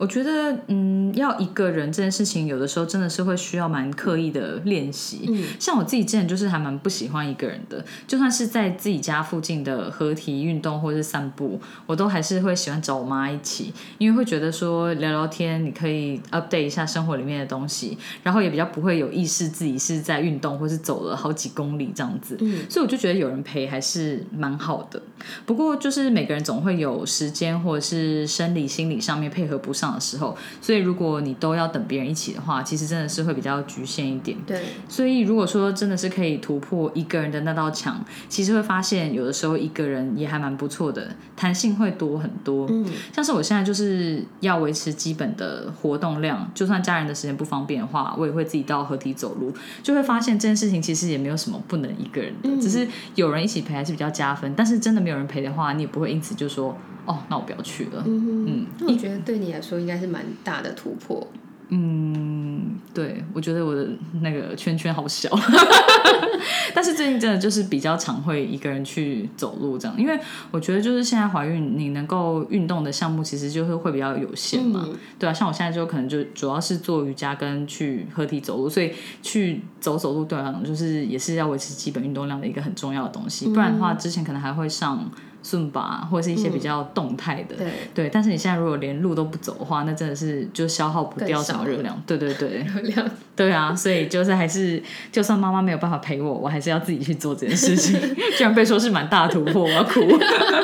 [0.00, 5.26] 我觉得，嗯，要一个人这件事情，有的时候真的是会需要蛮刻意的练习。
[5.28, 22.36] 嗯，像我自己之前就是还蛮不喜欢一个人的，就算是在自己家附近的合体运动或是散步，我都还是会喜欢找我妈一起，因为会觉得说聊聊天，你可以 update 一下生活里面的东西，然后也比较不会有意识自己是在运动或是走了好几公里这样子。
[22.40, 25.02] 嗯，所以所以我就觉得有人陪还是蛮好的。
[25.44, 34.36] 不过就是每个人总会有时间或者是生理、心理上面配合不上的时候，所以如果你都要等别人一起的话，其实真的是会比较局限一点。
[34.46, 42.66] 对，所以如果说真的是可以突破一个人的那道墙，其实会发现有的时候一个人也还蛮不错的，弹性会多很多。
[42.70, 54.52] 嗯，像是我现在就是要维持基本的活动量，就算家人的时间不方便的话，我也会自己到合体走路，就会发现这件事情其实也没有什么不能一个人的，只是有人一起陪还是比较加分。
[54.54, 56.76] 但是真的没有人陪的话，你也不会因此就说
[57.06, 58.04] 哦，那我不要去了。
[58.06, 61.26] 嗯，那我觉得对你来说应该是蛮大的突破。
[61.72, 63.88] 嗯，对，我觉得我的
[64.22, 65.30] 那个圈圈好小，
[66.74, 70.18] 但是最近真的就是比较常会一个人去走路这样，因为
[70.50, 74.84] 我觉得就是现在怀孕，你能够运动的项目其实就是会比较有限嘛，
[75.16, 85.08] 对啊，像我现在就可能就主要是做瑜伽跟去合体走路，所以去走走路对我来讲就是也是要维持基本运动量的一个很重要的东西，不然的话之前可能还会上。
[85.42, 88.10] 顺吧，或者是一些比较动态的，对对。
[88.10, 92.02] 但是你现在如果连路都不走的话，那真的是就消耗不掉什么热量。
[92.06, 93.10] 对对对，热量。
[93.34, 97.98] 对啊，所以就是还是，就算妈妈没有办法陪我，我还是要自己去做这件事情。
[98.36, 100.00] 居然被说是蛮大突破，我要哭。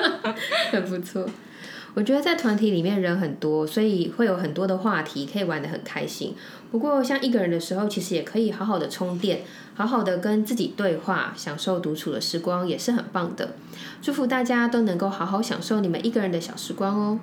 [0.70, 1.26] 很不错。
[1.94, 6.34] 我觉得在团体里面人很多，所以会有很多的话题可以玩的很开心。
[6.70, 9.42] 不过像一个人的时候，其实也可以好好的充电，
[9.74, 13.54] 好好的跟自己对话，享受独处的时光，也是很棒的。
[14.02, 17.18] 祝福大家都能够好好享受你们一个人的小时光哦。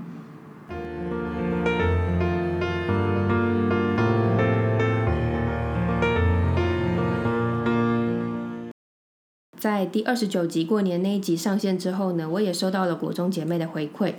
[9.59, 14.15] 在第二十九集过年那一集上线之后呢，我也收到了国中姐妹的回馈。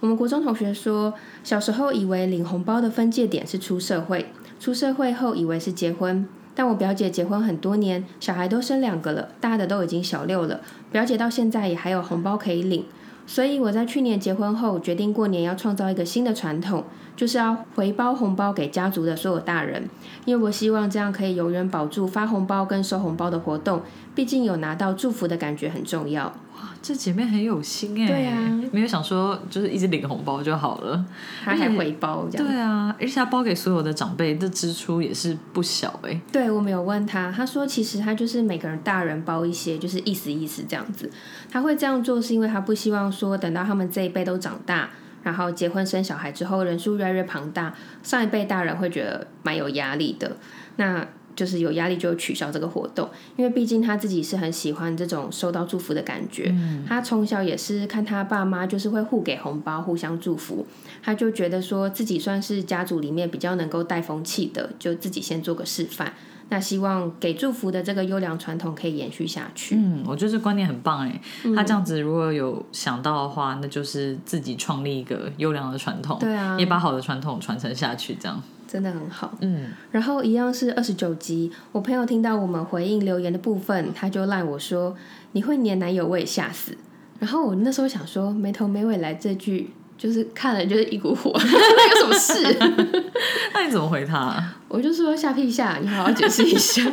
[0.00, 1.14] 我们国中同学说，
[1.44, 4.26] 小时候以为领红包的分界点是出社会，
[4.60, 6.26] 出社会后以为是结婚。
[6.54, 12.84] 但我表姐结婚很多年，小孩都生两个了，大的都已经小六了，表姐到现在也还有红包可以领。
[13.28, 16.82] 所以我在去年结婚后，决定过年要创造一个新的传统，
[17.18, 19.88] 就是要回包红包给家族的所有大人，
[20.24, 23.82] 因为我希望这样可以永远保住发红包跟收红包的活动，
[24.14, 26.26] 毕竟有拿到祝福的感觉很重要。
[26.26, 28.06] 哇，这姐妹很有心哎！
[28.06, 31.04] 对啊，没有想说就是一直领红包就好了，
[31.44, 32.46] 她还回包这样。
[32.46, 36.20] 对啊，而且她包给所有的长辈，这支出也是不小哎。
[36.30, 41.10] 对，我没有问她，她说其实她就是每个人大人包一些，就是意思意思这样子。
[41.50, 44.88] 她会这样做是因为她不希望说等到他们这一辈都长大，
[45.22, 50.36] 然后结婚生小孩之后人数越来越庞大，上一辈大人会觉得蛮有压力的。
[50.76, 56.52] 那就是有压力就取消这个活动，因为毕竟他自己是很喜欢这种收到祝福的感觉。
[56.84, 60.66] 他从小也是看他爸妈就是会互给红包、互相祝福，
[61.00, 66.12] 他就觉得说自己算是家族里面比较能够带风气的，就自己先做个示范。
[66.50, 69.76] 那希望给祝福的这个优良传统可以延续下去。
[69.76, 71.20] 嗯，我觉得这观念很棒哎。
[71.54, 78.42] 他这样子如果有想到的话，那就是自己创立一个优良的传统，对啊，也把好的传统传承下去，这样。
[78.66, 84.94] 真的很好，嗯，然后一样是二十九集，我朋友听到我们回应留言的部分，他就赖我说
[85.32, 86.76] 你会黏男友，我也吓死。
[87.18, 92.56] 然后我那时候想说没头没尾来这句，就是看了就是一股火， 那有什么事？
[93.52, 94.42] 那你怎么回他？
[94.68, 96.84] 我就说下屁下，你好好解释一下，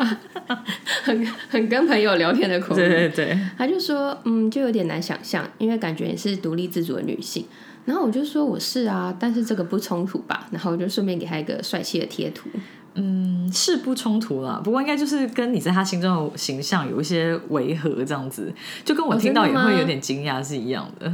[1.04, 2.76] 很很跟朋友聊天的口音。
[2.76, 7.46] 对对对，他就说嗯，就有点难想象，因为感觉你是独立自主的女性。
[7.86, 10.48] 然后我就说我是啊，但是这个不冲突吧？
[10.52, 12.50] 然后我就顺便给他一个帅气的贴图。
[12.96, 18.52] 嗯，是不冲突啦，不过应该就是跟你在他心中的形象有一些违和，这样子，
[18.84, 21.14] 就跟我听到也会有点惊讶是一样的。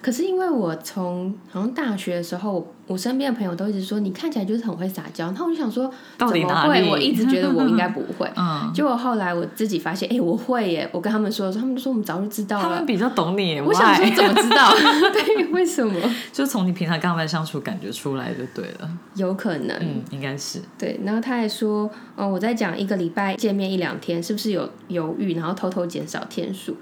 [0.00, 6.88] 可是因为我从好像大学的时候，我身边的朋友都一直说你看起来就是很会撒娇，然后我就想说怎么会？
[6.88, 10.88] 我一直觉得我应该 不会，嗯，结果后来我自己发现，哎，我会耶！
[10.92, 12.62] 我跟他们说的时候，他们就说我们早就知道了。
[12.62, 14.72] 他们比较懂你，我想说怎么知道？
[15.12, 16.00] 对，为什么？
[16.32, 18.88] 就从你平常跟他们相处感觉出来就对了。
[19.16, 20.98] 有可能，嗯，应该是对。
[21.04, 26.76] 然后他还说，哦，我在讲一个礼拜见面一两天，是不是有犹豫，然后偷偷减少天数？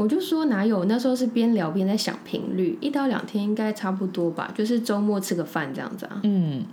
[0.00, 6.18] 我就说哪有，那时候是边聊边在想频率，一到两天应该差不多吧，就是周末吃个饭这样子啊。
[6.22, 6.64] 嗯，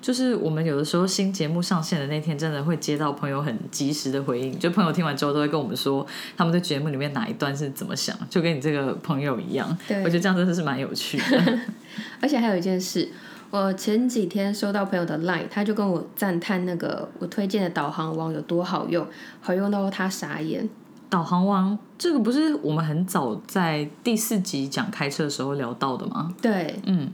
[0.00, 6.04] 就是我们有的时候新节目上线的那天，真的会接到朋友很及时的回应，就朋友听完之后都会跟我们说
[6.36, 9.78] 他们对节目里面哪一段是怎么想，就跟你这个朋友一样。
[9.86, 11.58] 对，我觉得这样真的是蛮有趣的。
[12.20, 13.08] 而且还有一件事，
[13.50, 19.06] 我前几天收到朋友的 line，他就跟我赞叹那个我推荐的导航网有多好用，
[19.40, 20.68] 好用到他傻眼。
[21.12, 26.32] 导航王，这个不是我们很早在第四集讲开车的时候聊到的吗？
[26.40, 27.10] 对，嗯，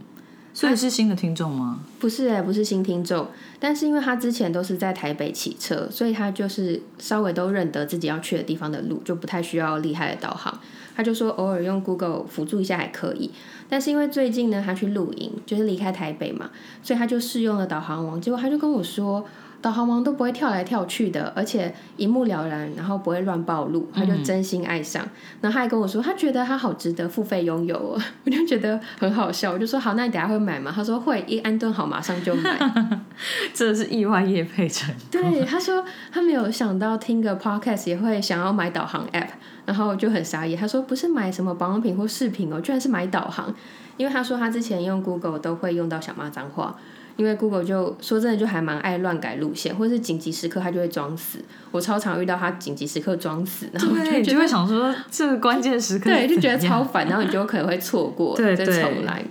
[0.54, 1.80] 所以是新的听众吗？
[1.98, 3.26] 不是哎、不是新听众，
[3.58, 10.56] 但是因为他之前都是在台北骑车，所以他就是稍微都认得自己要去的地方的路，就不太需要厉害的导航。
[10.94, 13.32] 他就说偶尔用 Google 辅助一下还可以，
[13.68, 16.48] 但是因为最近呢他去露营，就是离开台北嘛，
[16.84, 19.24] 所以他就试用了导航王，结果他就跟我说。
[19.60, 25.02] 导航王都不会跳来跳去的，而且一目了然，然后不会乱暴露，他就真心爱上。
[25.40, 29.50] 然后他还跟我说，他觉得他好值得付费拥有哦， 我就觉得很好笑。
[29.50, 30.72] 我就说好，那你等下会买吗？
[30.72, 32.56] 他说会，一安顿好马上就买。
[33.52, 34.94] 这是意外业配成。
[35.10, 39.30] 对，他说他没有想到听个 podcast 也会想要买导航 app，
[39.66, 40.56] 然后就很傻眼。
[40.56, 43.52] 他说不是买什么保养品或饰品哦，居然是买导航，
[43.96, 46.76] 因为他说他之前用 Google 都会用到小骂脏话。
[47.18, 51.38] 因为 Google 就说真的就还蛮爱乱改路线，或者是紧急时刻它就会装死。
[51.72, 59.22] 我超常遇到它紧急时刻装死，然后我就对，就会想说这个关键时刻对，就觉得超烦，然后你就可能会错过， 再对再重来。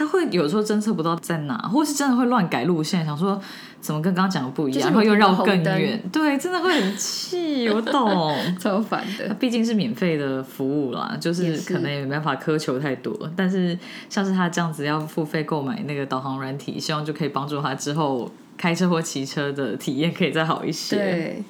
[0.00, 3.38] 他会有时候侦测不到在哪，或是真的会乱改路线，想说
[3.82, 8.34] 怎么跟刚刚讲的不一样，就是然后又绕更远，对，真的会很气，我懂。
[8.58, 9.34] 超烦的。
[9.34, 13.30] 毕竟是免费的服务啦，就是可能也没办法苛求太多。
[13.36, 13.78] 但是
[14.08, 20.96] 像是他这样子要付费购买那个导航软体，希望就可以帮助他之后开车或骑车的体验可以再好一些。
[20.96, 21.44] 对，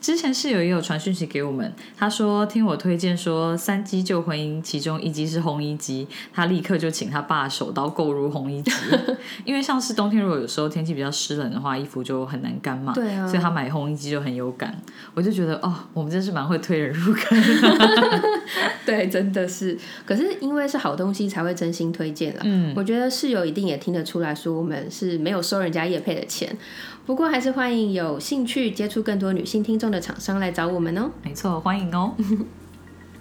[0.00, 8.70] 之前室友也有传讯息给我们，他说听我推荐说三机救婚姻，其中一机是烘衣机，他立刻就请他爸手刀购入烘衣机，
[9.44, 14.74] 因为像是冬天如果有时候天气比较湿冷的话，衣服就很难干嘛，对啊所以他买烘衣机就很有感。
[15.14, 17.42] 我就觉得哦，我们真是蛮会推人入坑，
[18.86, 19.76] 对，真的是。
[20.06, 22.40] 可是因为是好东西才会真心推荐啦。
[22.44, 26.56] 嗯，我觉得室友一定也听得出来说我们是没有收人家叶配的钱，
[27.08, 31.10] 不过还是欢迎有兴趣接触更多女性听众的厂商来找我们哦。
[31.22, 32.12] 没错，欢迎哦。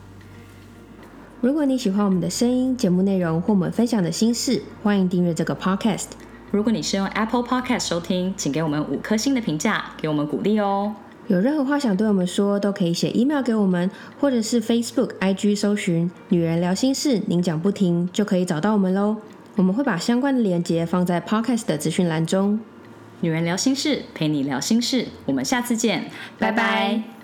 [1.39, 6.07] 如果你喜欢我们的声音、节目内容或我们分享的心事，欢迎订阅这个 podcast。
[6.51, 10.93] 如果你是用 Apple Podcast 收听，请给我们五颗星的评价，给我们鼓励哦。
[11.27, 19.15] 有任何话想对我们说，都可以写 email 给我们，或者是 Facebook、IG 搜寻“女人聊心事”，您讲不停就可以找到我们喽。
[19.55, 22.59] 我们会把相关的链接放在 podcast 的资讯栏中。
[23.21, 27.16] 女人聊心事，陪你聊心事，我们下次见，拜拜。